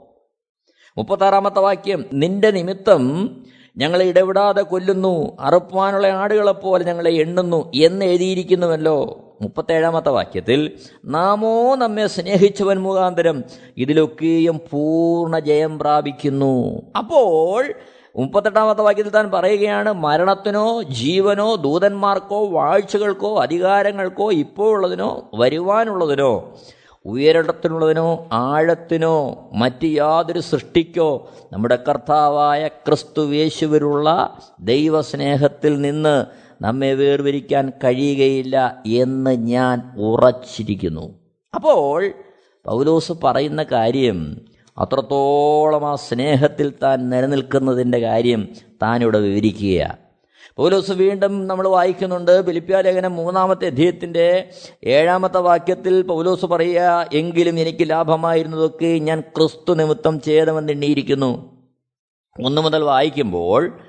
മുപ്പത്താറാമത്തെ 0.98 1.60
വാക്യം 1.60 2.04
നിന്റെ 2.12 2.50
നിമിത്തം 2.50 3.30
ഞങ്ങളെ 3.76 4.04
ഇടപെടാതെ 4.04 4.62
കൊല്ലുന്നു 4.62 5.36
അറുപ്പാനുള്ള 5.40 6.06
ആടുകളെപ്പോലെ 6.06 6.84
ഞങ്ങളെ 6.84 7.10
എണ്ണുന്നു 7.10 7.70
എന്ന് 7.74 8.04
എഴുതിയിരിക്കുന്നുവല്ലോ. 8.04 9.29
മുപ്പത്തേഴാമത്തെ 9.40 10.08
വാക്യത്തിൽ 10.08 10.72
നാമോ 11.04 11.76
നമ്മെ 11.76 12.06
സ്നേഹിച്ചവൻ 12.06 12.78
മുഖാന്തരം 12.78 13.44
ഇതിലൊക്കെയും 13.76 14.60
പൂർണ 14.70 15.38
ജയം 15.38 15.78
പ്രാപിക്കുന്നു. 15.78 16.82
അപ്പോൾ 16.96 17.74
മുപ്പത്തെട്ടാമത്തെ 18.16 18.82
വാക്യത്തിൽ 18.82 19.10
താൻ 19.10 19.30
പറയുകയാണ് 19.30 19.92
മരണത്തിനോ 19.92 20.82
ജീവനോ 20.82 21.54
ദൂതന്മാർക്കോ 21.54 22.48
വാഴ്ചകൾക്കോ 22.48 23.38
അധികാരങ്ങൾക്കോ 23.40 24.32
ഇപ്പോൾ 24.32 24.76
ഉള്ളതിനോ 24.76 25.30
വരുവാനുള്ളതിനോ 25.34 26.58
ഉയരത്തിനുള്ളതിനോ 27.04 28.26
ആഴത്തിനോ 28.32 29.46
മറ്റ് 29.52 29.86
യാതൊരു 29.86 30.40
സൃഷ്ടിക്കോ 30.40 31.28
നമ്മുടെ 31.52 31.78
കർത്താവായ 31.88 32.68
ക്രിസ്തുവേശുവിലുള്ള 32.68 34.36
ദൈവസ്നേഹത്തിൽ 34.60 35.80
നിന്ന് 35.80 36.26
നമ്മെ 36.60 36.94
വേർതിരിക്കാൻ 36.94 37.72
കഴിയുകയില്ല 37.84 38.82
എന്ന് 38.86 39.30
ഞാൻ 39.30 39.92
ഉറച്ചിരിക്കുന്നു. 39.96 41.18
അപ്പോൾ 41.54 42.12
പൗലോസ് 42.66 43.12
പറയുന്ന 43.24 43.62
കാര്യം 43.62 44.40
അത്രത്തോളം 44.78 45.90
ആ 45.90 45.94
സ്നേഹത്തിൽ 45.94 46.72
താൻ 46.82 47.10
നിലനിൽക്കുന്നതിന്റെ 47.10 47.98
കാര്യം 47.98 48.48
താനിവിടെ 48.82 49.18
വിവരിക്കുകയാണ് 49.18 49.96
പൗലോസ് 50.56 50.92
വീണ്ടും 50.92 51.46
നമ്മൾ 51.46 51.68
വായിക്കുന്നുണ്ട് 51.68 52.30
ലേഖനം 52.84 53.16
മൂന്നാമത്തെ 53.16 53.66
അധ്യയത്തിന്റെ 53.66 54.48
ഏഴാമത്തെ 54.84 55.38
വാക്യത്തിൽ 55.38 56.02
പൗലോസ് 56.02 56.46
പറയുക 56.46 57.08
എങ്കിലും 57.12 57.58
എനിക്ക് 57.58 57.90
ലാഭമായിരുന്നതൊക്കെ 57.90 58.86
ഞാൻ 58.86 59.20
ക്രിസ്തു 59.20 59.72
നിമിത്തം 59.74 60.20
ഛേദമെന്ന് 60.20 60.72
എണ്ണിയിരിക്കുന്നു. 60.72 61.60
ഒന്ന് 62.40 62.62
മുതൽ 62.62 62.82
വായിക്കുമ്പോൾ 62.82 63.80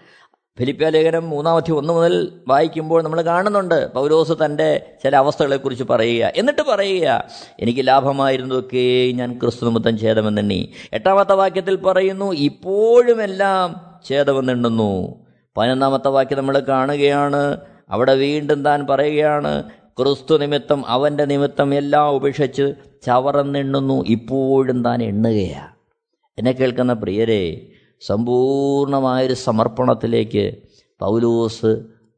ഫിലിപ്പിയ 0.58 0.90
ലേഖനം 0.90 1.30
മൂന്നാമത്തെ 1.30 1.72
ഒന്ന് 1.72 1.94
മുതൽ 1.94 2.42
വായിക്കുമ്പോൾ 2.48 3.04
നമ്മൾ 3.04 3.22
കാണുന്നുണ്ട് 3.22 3.94
പൗലോസ് 3.94 4.34
തന്റെ 4.46 4.98
ചില 5.04 5.16
അവസ്ഥകളെക്കുറിച്ച് 5.16 5.84
പറയുക. 5.84 6.32
എന്നിട്ട് 6.36 6.62
പറയുക 6.62 7.30
എനിക്ക് 7.60 7.88
ലാഭമായിരുന്നതൊക്കെ 7.88 9.12
ഞാൻ 9.12 9.40
ക്രിസ്തു 9.40 9.66
നിമിത്തം 9.66 10.00
ഛേദമെന്നെണ്ണി. 10.00 10.74
എട്ടാമത്തെ 10.94 11.34
വാക്യത്തിൽ 11.34 11.76
പറയുന്നു 11.76 12.34
ഇപ്പോഴുമെല്ലാം 12.34 13.76
ഛേദമെന്നെണ്ണുന്നു. 14.10 14.92
പതിനൊന്നാമത്തെ 15.58 16.10
വാക്യം 16.10 16.38
നമ്മൾ 16.38 16.60
കാണുകയാണ് 16.60 17.58
അവിടെ 17.90 18.14
വീണ്ടും 18.14 18.64
താൻ 18.64 18.88
പറയുകയാണ് 18.90 19.64
ക്രിസ്തു 20.00 20.38
നിമിത്തം 20.38 20.84
അവന്റെ 20.88 21.26
നിമിത്തം 21.26 21.76
എല്ലാം 21.76 22.10
ഉപേക്ഷിച്ച് 22.10 22.74
ചവറന്നെണ്ണുന്നു 23.06 24.04
ഇപ്പോഴും 24.08 24.84
താൻ 24.84 25.04
എണ്ണുകയാണ് 25.04 25.76
എന്നെ 26.38 26.52
കേൾക്കുന്ന 26.52 26.94
പ്രിയരെ 26.94 27.72
സമ്പൂർണമായൊരു 28.08 29.34
സമർപ്പണത്തിലേക്ക് 29.34 30.46
പൗലോസ് 31.00 31.72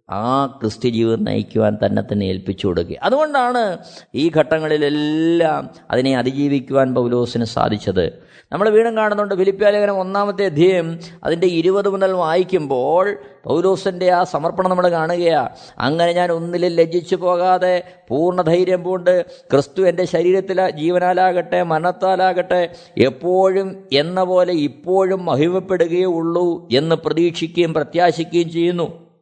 ആ 0.09 0.45
ക്രിസ്ത്യ 0.45 0.89
ജീവിതം 0.89 1.23
നയിക്കുവാൻ 1.23 1.77
തന്നെ 1.85 2.01
തന്നെ 2.01 2.25
ഏൽപ്പിച്ചു 2.25 2.67
കൊടുക്കുക. 2.67 2.95
അതുകൊണ്ടാണ് 3.03 3.77
ഈ 4.15 4.31
ഘട്ടങ്ങളിലെല്ലാം 4.37 5.69
അതിനെ 5.91 6.17
അതിജീവിക്കുവാൻ 6.17 6.95
പൗലോസിന് 6.95 7.43
സാധിച്ചത്. 7.43 8.13
നമ്മൾ 8.51 8.69
വീണ്ടും 8.69 8.97
കാണുന്നുണ്ട് 8.97 9.35
ഫിലിപ്പ്യാലേഖനം 9.35 9.99
ഒന്നാമത്തെ 9.99 10.45
അധ്യയം 10.45 10.99
അതിന്റെ 11.23 11.47
ഇരുപത് 11.47 11.89
മുതൽ 11.89 12.11
വായിക്കുമ്പോൾ 12.11 13.17
പൗലോസിന്റെ 13.45 14.11
ആ 14.11 14.23
സമർപ്പണം 14.23 14.69
നമ്മൾ 14.69 14.87
കാണുകയാണ് 14.87 15.49
അങ്ങനെ 15.79 16.11
ഞാൻ 16.11 16.31
ഒന്നിലും 16.31 16.71
ലജ്ജിച്ചു 16.71 17.15
പോകാതെ 17.15 17.83
പൂർണ 18.07 18.41
ധൈര്യം 18.41 18.83
പൂണ്ട് 18.83 19.25
ക്രിസ്തു 19.51 19.81
എന്റെ 19.81 20.05
ശരീരത്തിൽ 20.05 20.69
ജീവനാലാകട്ടെ 20.69 21.63
മനത്താലാകട്ടെ 21.63 22.75
എപ്പോഴും 22.97 23.83
എന്ന 23.93 24.23
പോലെ 24.23 24.53
ഇപ്പോഴും 24.53 25.25
മഹിമപ്പെടുകയേ 25.25 26.05
ഉള്ളൂ 26.05 26.67
എന്ന് 26.71 26.95
പ്രതീക്ഷിക്കുകയും 26.95 27.73
പ്രത്യാശിക്കുകയും 27.73 28.51
ചെയ്യുന്നു. 28.51 29.12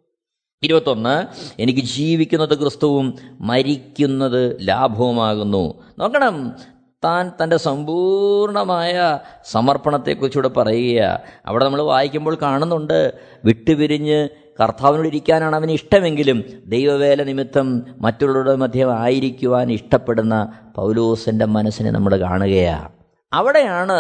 ഇരുപത്തൊന്ന് 0.63 1.13
എനിക്ക് 1.59 1.83
ജീവിക്കുന്നത് 1.91 2.53
ക്രിസ്തുവും 2.57 3.05
മരിക്കുന്നത് 3.41 4.41
ലാഭവുമാകുന്നു. 4.67 5.63
നോക്കണം 5.99 6.35
താൻ 7.03 7.31
തന്റെ 7.39 7.57
സമ്പൂർണമായ 7.57 8.95
സമർപ്പണത്തെക്കുറിച്ചൂടെ 9.51 10.49
പറയുക 10.57 10.99
അവിടെ 11.47 11.63
നമ്മൾ 11.63 11.81
വായിക്കുമ്പോൾ 11.85 12.35
കാണുന്നുണ്ട് 12.41 12.99
വിട്ടുപിരിഞ്ഞ് 13.45 14.19
കർത്താവിനോട് 14.59 15.07
ഇരിക്കാനാണ് 15.07 15.55
അവന് 15.55 15.71
ഇഷ്ടമെങ്കിലും 15.71 16.39
ദൈവവേല 16.67 17.23
നിമിത്തം 17.23 17.67
മറ്റുള്ളവരുടെ 18.01 18.55
മധ്യം 18.55 18.91
ആയിരിക്കുവാൻ 18.99 19.71
ഇഷ്ടപ്പെടുന്ന 19.71 20.35
പൗലോസിന്റെ 20.75 21.47
മനസ്സിനെ 21.55 21.91
നമ്മൾ 21.91 22.15
കാണുകയാണ് 22.21 22.89
അവിടെയാണ് 23.31 23.97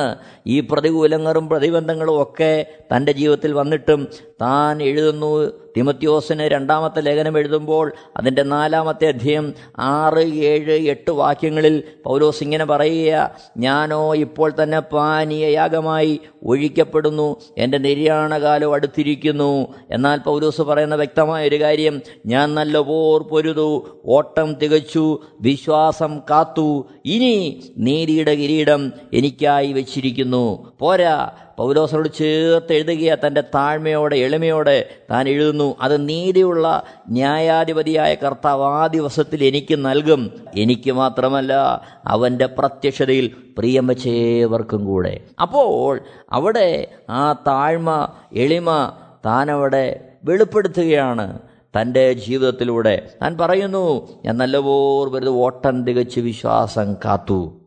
ഈ 0.47 0.55
പ്രതികൂലങ്ങളും 0.69 1.45
പ്രതിബന്ധങ്ങളും 1.49 2.15
ഒക്കെ 2.21 2.53
തന്റെ 2.91 3.11
ജീവിതത്തിൽ 3.13 3.51
വന്നിട്ടും 3.53 4.01
താൻ 4.41 4.81
എഴുതുന്നു 4.83 5.29
തിമത്യോസിന് 5.77 6.41
രണ്ടാമത്തെ 6.41 7.01
ലേഖനം 7.01 7.37
എഴുതുമ്പോൾ 7.37 7.93
അതിന്റെ 8.17 8.43
നാലാമത്തെ 8.43 9.07
അധ്യയം 9.07 9.53
ആറ് 9.79 10.23
ഏഴ് 10.51 10.77
എട്ട് 10.87 11.11
വാക്യങ്ങളിൽ 11.11 11.83
പൗലോസ് 12.05 12.43
ഇങ്ങനെ 12.43 12.65
പറയുക 12.65 13.31
ഞാനോ 13.57 14.15
ഇപ്പോൾ 14.15 14.51
തന്നെ 14.63 14.79
പാനീയയാഗമായി 14.79 16.19
ഒഴിക്കപ്പെടുന്നു 16.43 17.37
എന്റെ 17.57 17.77
നിര്യാണകാലം 17.77 18.73
അടുത്തിരിക്കുന്നു. 18.73 19.67
എന്നാൽ 19.91 20.19
പൗലോസ് 20.19 20.61
പറയുന്ന 20.61 20.95
വ്യക്തമായ 20.95 21.47
ഒരു 21.47 21.61
കാര്യം 21.61 22.01
ഞാൻ 22.25 22.53
നല്ല 22.53 22.79
പോർ 22.79 23.23
പൊരുതു 23.23 23.67
ഓട്ടം 24.05 24.53
തികച്ചു 24.53 25.19
വിശ്വാസം 25.41 26.21
കാത്തു 26.29 26.85
ഇനി 27.05 27.63
നീതിയുടെ 27.77 28.35
കിരീടം 28.35 28.91
എനിക്കായി 29.13 29.73
വച്ചിരിക്കുന്നു. 29.73 30.73
പോരാ 30.79 31.31
പൗലോസനോട് 31.57 32.09
ചേർത്ത് 32.13 32.73
എഴുതുക 32.73 33.17
തന്റെ 33.27 33.41
താഴ്മയോടെ 33.41 34.15
എളിമയോടെ 34.15 34.89
താൻ 35.11 35.29
എഴുതുന്നു 35.29 35.75
അത് 35.81 36.09
നീതിയുള്ള 36.09 36.83
ന്യായാധിപതിയായ 37.09 38.15
കർത്താവ് 38.15 38.63
ആ 38.63 38.87
ദിവസത്തിൽ 38.87 39.43
എനിക്ക് 39.43 39.75
നൽകും. 39.75 40.31
എനിക്ക് 40.57 40.91
മാത്രമല്ല 40.91 41.81
അവന്റെ 42.07 42.45
പ്രത്യക്ഷതയിൽ 42.45 43.31
പ്രിയം 43.57 43.87
വച്ചേവർക്കും 43.87 44.85
കൂടെ. 44.85 45.21
അപ്പോൾ 45.41 45.99
അവിടെ 46.31 46.87
ആ 47.09 47.33
താഴ്മ 47.47 48.07
എളിമ 48.33 48.91
താനവിടെ 49.25 50.07
വെളിപ്പെടുത്തുകയാണ് 50.23 51.39
തന്റെ 51.81 52.13
ജീവിതത്തിലൂടെ. 52.13 53.09
താൻ 53.21 53.37
പറയുന്നു 53.37 54.07
ഞാൻ 54.25 54.37
നല്ലപോർ 54.37 55.11
വെറുതെ 55.11 55.31
ഓട്ടം 55.31 55.85
തികച്ച് 55.85 56.19
വിശ്വാസം 56.19 56.93
കാത്തു. 56.93 57.60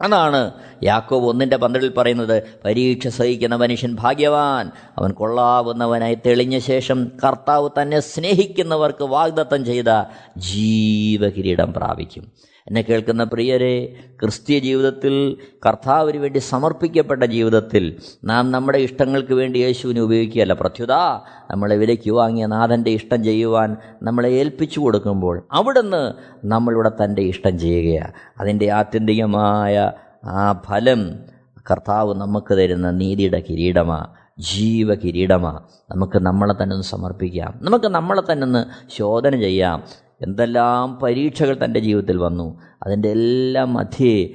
അതാണ് 0.00 0.40
യാക്കോബ് 0.82 1.26
ഒന്നിന്റെ 1.26 1.56
പന്ത്രണ്ടിൽ 1.56 1.92
പറയുന്നത് 1.94 2.42
പരീക്ഷ 2.64 3.08
സഹിക്കുന്ന 3.08 3.54
മനുഷ്യൻ 3.54 3.96
ഭാഗ്യവാൻ 4.00 4.70
അവൻ 4.98 5.12
കൊള്ളാവുന്നവനായി 5.12 6.18
തെളിഞ്ഞ 6.26 6.58
ശേഷം 6.58 7.12
കർത്താവ് 7.24 7.68
തന്നെ 7.82 8.00
സ്നേഹിക്കുന്നവർക്ക് 8.00 9.04
വാഗ്ദത്തം 9.04 9.64
ചെയ്ത 9.64 9.90
ജീവകിരീടം 10.38 11.72
പ്രാപിക്കും. 11.72 12.32
എന്നെ 12.68 12.82
കേൾക്കുന്ന 12.82 13.24
പ്രിയരെ 13.24 13.94
ക്രിസ്തീയ 14.22 14.58
ജീവിതത്തിൽ 14.58 15.36
കർത്താവിന് 15.66 16.18
വേണ്ടി 16.18 16.38
സമർപ്പിക്കപ്പെട്ട 16.38 17.22
ജീവിതത്തിൽ 17.22 17.96
നാം 18.24 18.52
നമ്മുടെ 18.52 18.78
ഇഷ്ടങ്ങൾക്ക് 18.78 19.34
വേണ്ടി 19.34 19.58
യേശുവിനെ 19.58 20.00
ഉപയോഗിക്കുകയല്ല. 20.00 20.52
പ്രത്യുത 20.52 20.92
നമ്മളെ 21.50 21.76
വിലയ്ക്ക് 21.76 22.10
വാങ്ങിയ 22.10 22.46
നാഥന്റെ 22.46 22.90
ഇഷ്ടം 22.90 23.24
ചെയ്യുവാൻ 23.24 23.76
നമ്മളെ 24.02 24.28
ഏൽപ്പിച്ചു 24.28 24.80
കൊടുക്കുമ്പോൾ 24.80 25.46
അവിടുന്ന് 25.52 26.12
നമ്മളിവിടെ 26.44 26.90
തന്റെ 27.04 27.22
ഇഷ്ടം 27.22 27.58
ചെയ്യുകയാണ്. 27.58 28.12
അതിന്റെ 28.40 28.70
ആത്യന്തികമായ 28.70 29.92
ആ 30.24 30.62
ഫലം 30.66 31.14
കർത്താവ് 31.70 32.14
നമുക്ക് 32.14 32.58
തരുന്ന 32.58 32.90
നീതിയുടെ 32.90 33.42
കിരീടമാണ് 33.50 34.06
ജീവ 34.38 34.94
കിരീടമാണ് 34.94 35.60
നമുക്ക് 35.90 36.18
നമ്മളെ 36.18 36.62
തന്നെ 36.62 36.74
ഒന്ന് 36.74 36.86
സമർപ്പിക്കാം. 36.86 37.58
നമുക്ക് 37.62 37.84
നമ്മളെ 37.84 38.32
തന്നെ 38.32 38.44
ഒന്ന് 38.44 38.66
ശോധന 38.96 39.36
ചെയ്യാം. 39.40 39.82
എന്തെല്ലാം 40.20 40.96
പരീക്ഷകൾ 40.96 41.64
തന്റെ 41.64 41.80
ജീവിതത്തിൽ 41.80 42.16
വന്നു. 42.16 42.60
അതിന്റെ 42.82 43.08
എല്ലാം 43.10 43.74
മധ്യേ 43.74 44.32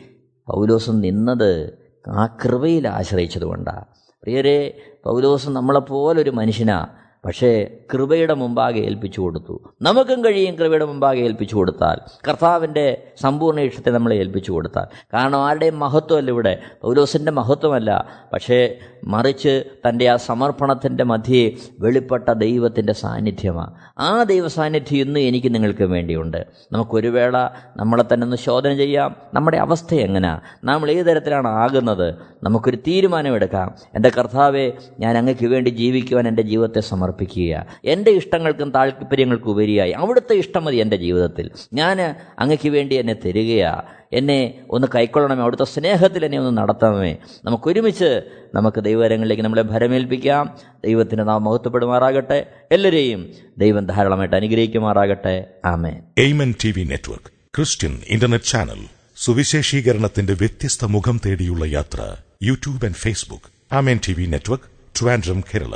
പൗലോസ് 0.47 0.89
നിന്നത് 0.93 1.77
ആ 2.07 2.25
കൃപയിൽ 2.25 2.87
ആശ്രയിച്ചതുകൊണ്ടാണ് 2.87 3.85
പ്രിയരെ 4.23 4.77
പൗലോസ് 5.05 5.49
നമ്മളെപ്പോലൊരു 5.49 6.29
മനുഷ്യനാ. 6.29 6.87
പക്ഷേ 7.25 7.67
കൃപയുടെ 7.93 8.33
മുമ്പാകെ 8.33 8.79
ഏൽപ്പിച്ചു 8.79 9.21
കൊടുത്തു. 9.21 9.61
നമുക്കും 9.81 10.25
കഴിയും 10.25 10.55
കൃപയുടെ 10.55 10.85
മുമ്പാകെ 10.85 11.19
ഏൽപ്പിച്ചു 11.19 11.55
കൊടുത്താൽ. 11.55 11.97
കർത്താവിന്റെ 12.27 13.03
സമ്പൂർണ 13.21 13.59
ഇഷ്ടത്തെ 13.59 13.89
നമ്മളെ 13.89 14.15
ഏൽപ്പിച്ചു 14.15 14.51
കൊടുത്താൽ. 14.51 14.85
കാരണം 15.13 15.39
ആരുടെയും 15.39 15.79
മഹത്വമല്ല 15.79 16.31
ഇവിടെ. 16.31 16.59
പൗലോസിന്റെ 16.81 17.31
മഹത്വമല്ല. 17.31 18.05
പക്ഷേ 18.33 18.75
മറിച്ച് 19.03 19.63
തന്റെ 19.89 20.07
ആ 20.07 20.15
സമർപ്പണത്തിന്റെ 20.15 21.03
മധ്യേ 21.03 21.51
വെളിപ്പെട്ട 21.79 22.31
ദൈവത്തിന്റെ 22.31 22.93
സാന്നിധ്യമാണ് 22.93 23.73
ആ 23.99 24.23
ദൈവ 24.23 24.47
സാന്നിധ്യം 24.47 25.07
ഇന്ന് 25.07 25.19
എനിക്ക് 25.19 25.53
നിങ്ങൾക്ക് 25.53 25.83
വേണ്ടിയുണ്ട്. 25.83 26.45
നമുക്കൊരു 26.71 27.07
വേള 27.07 27.49
നമ്മളെ 27.77 28.03
തന്നെ 28.13 28.25
ഒന്ന് 28.25 28.37
ശോധന 28.37 28.75
ചെയ്യാം. 28.75 29.15
നമ്മുടെ 29.33 29.57
അവസ്ഥ 29.57 29.95
എങ്ങനെയാ 29.95 30.39
നമ്മൾ 30.63 30.91
ഏത് 30.91 31.05
തരത്തിലാണ് 31.05 31.47
ആകുന്നത്? 31.47 32.15
നമുക്കൊരു 32.43 32.75
തീരുമാനമെടുക്കാം. 32.75 33.75
എന്റെ 33.95 34.09
കർത്താവെ 34.09 34.71
ഞാൻ 34.99 35.17
അങ്ങക്ക് 35.17 35.45
വേണ്ടി 35.45 35.69
ജീവിക്കുവാൻ 35.69 36.27
എന്റെ 36.27 36.41
ജീവിതത്തെ 36.41 36.79
സമർപ്പിക്കുക 37.11 37.65
എന്റെ 37.85 38.11
ഇഷ്ടങ്ങൾക്കും 38.11 38.71
താല്പര്യങ്ങൾക്കും 38.71 39.49
ഉപരിയായി 39.49 39.91
അവിടുത്തെ 39.91 40.33
ഇഷ്ടം 40.33 40.63
മതി 40.65 40.75
എന്റെ 40.75 40.95
ജീവിതത്തിൽ. 40.95 41.51
ഞാൻ 41.73 42.15
അങ്ങക്ക് 42.39 42.69
വേണ്ടി 42.69 42.95
എന്നെ 42.95 43.13
തരികയാ. 43.13 43.81
എന്നെ 44.13 44.53
ഒന്ന് 44.69 44.87
കൈക്കൊള്ളണമേ. 44.95 45.41
അവിടുത്തെ 45.41 45.63
സ്നേഹത്തിൽ 45.63 46.25
എന്നെ 46.25 46.39
ഒന്ന് 46.39 46.61
നടത്തണമേ. 46.61 47.15
നമുക്കൊരുമിച്ച് 47.45 48.21
നമുക്ക് 48.55 48.81
ദൈവകരങ്ങളിലേക്ക് 48.83 49.43
നമ്മളെ 49.43 49.61
ഭരമേൽപ്പിക്കാം. 49.61 50.57
ദൈവത്തിന് 50.85 51.27
നാം 51.27 51.43
മഹത്വപ്പെടുമാറാകട്ടെ. 51.43 52.45
എല്ലാവരെയും 52.71 53.21
ദൈവം 53.57 53.85
ധാരാളമായിട്ട് 53.85 54.35
അനുഗ്രഹിക്കുമാറാകട്ടെ. 54.35 55.45
ആമേ 55.65 55.93
Amen 56.17 56.53
T 56.63 56.73
V 56.77 56.83
network 56.83 57.31
Christian 57.57 57.99
internet 58.07 58.45
channel 58.45 58.81
സുവിശേഷീകരണത്തിന്റെ 59.17 60.33
വ്യത്യസ്ത 60.33 60.85
മുഖം 60.85 61.21
തേടിയുള്ള 61.25 61.65
യാത്ര 61.65 62.15
YouTube 62.43 62.85
and 62.85 62.95
Facebook 62.95 63.75
Amen 63.75 63.99
T 64.07 64.13
V 64.13 64.25
network 64.25 64.65
Trivandrum 64.99 65.43
Kerala 65.53 65.75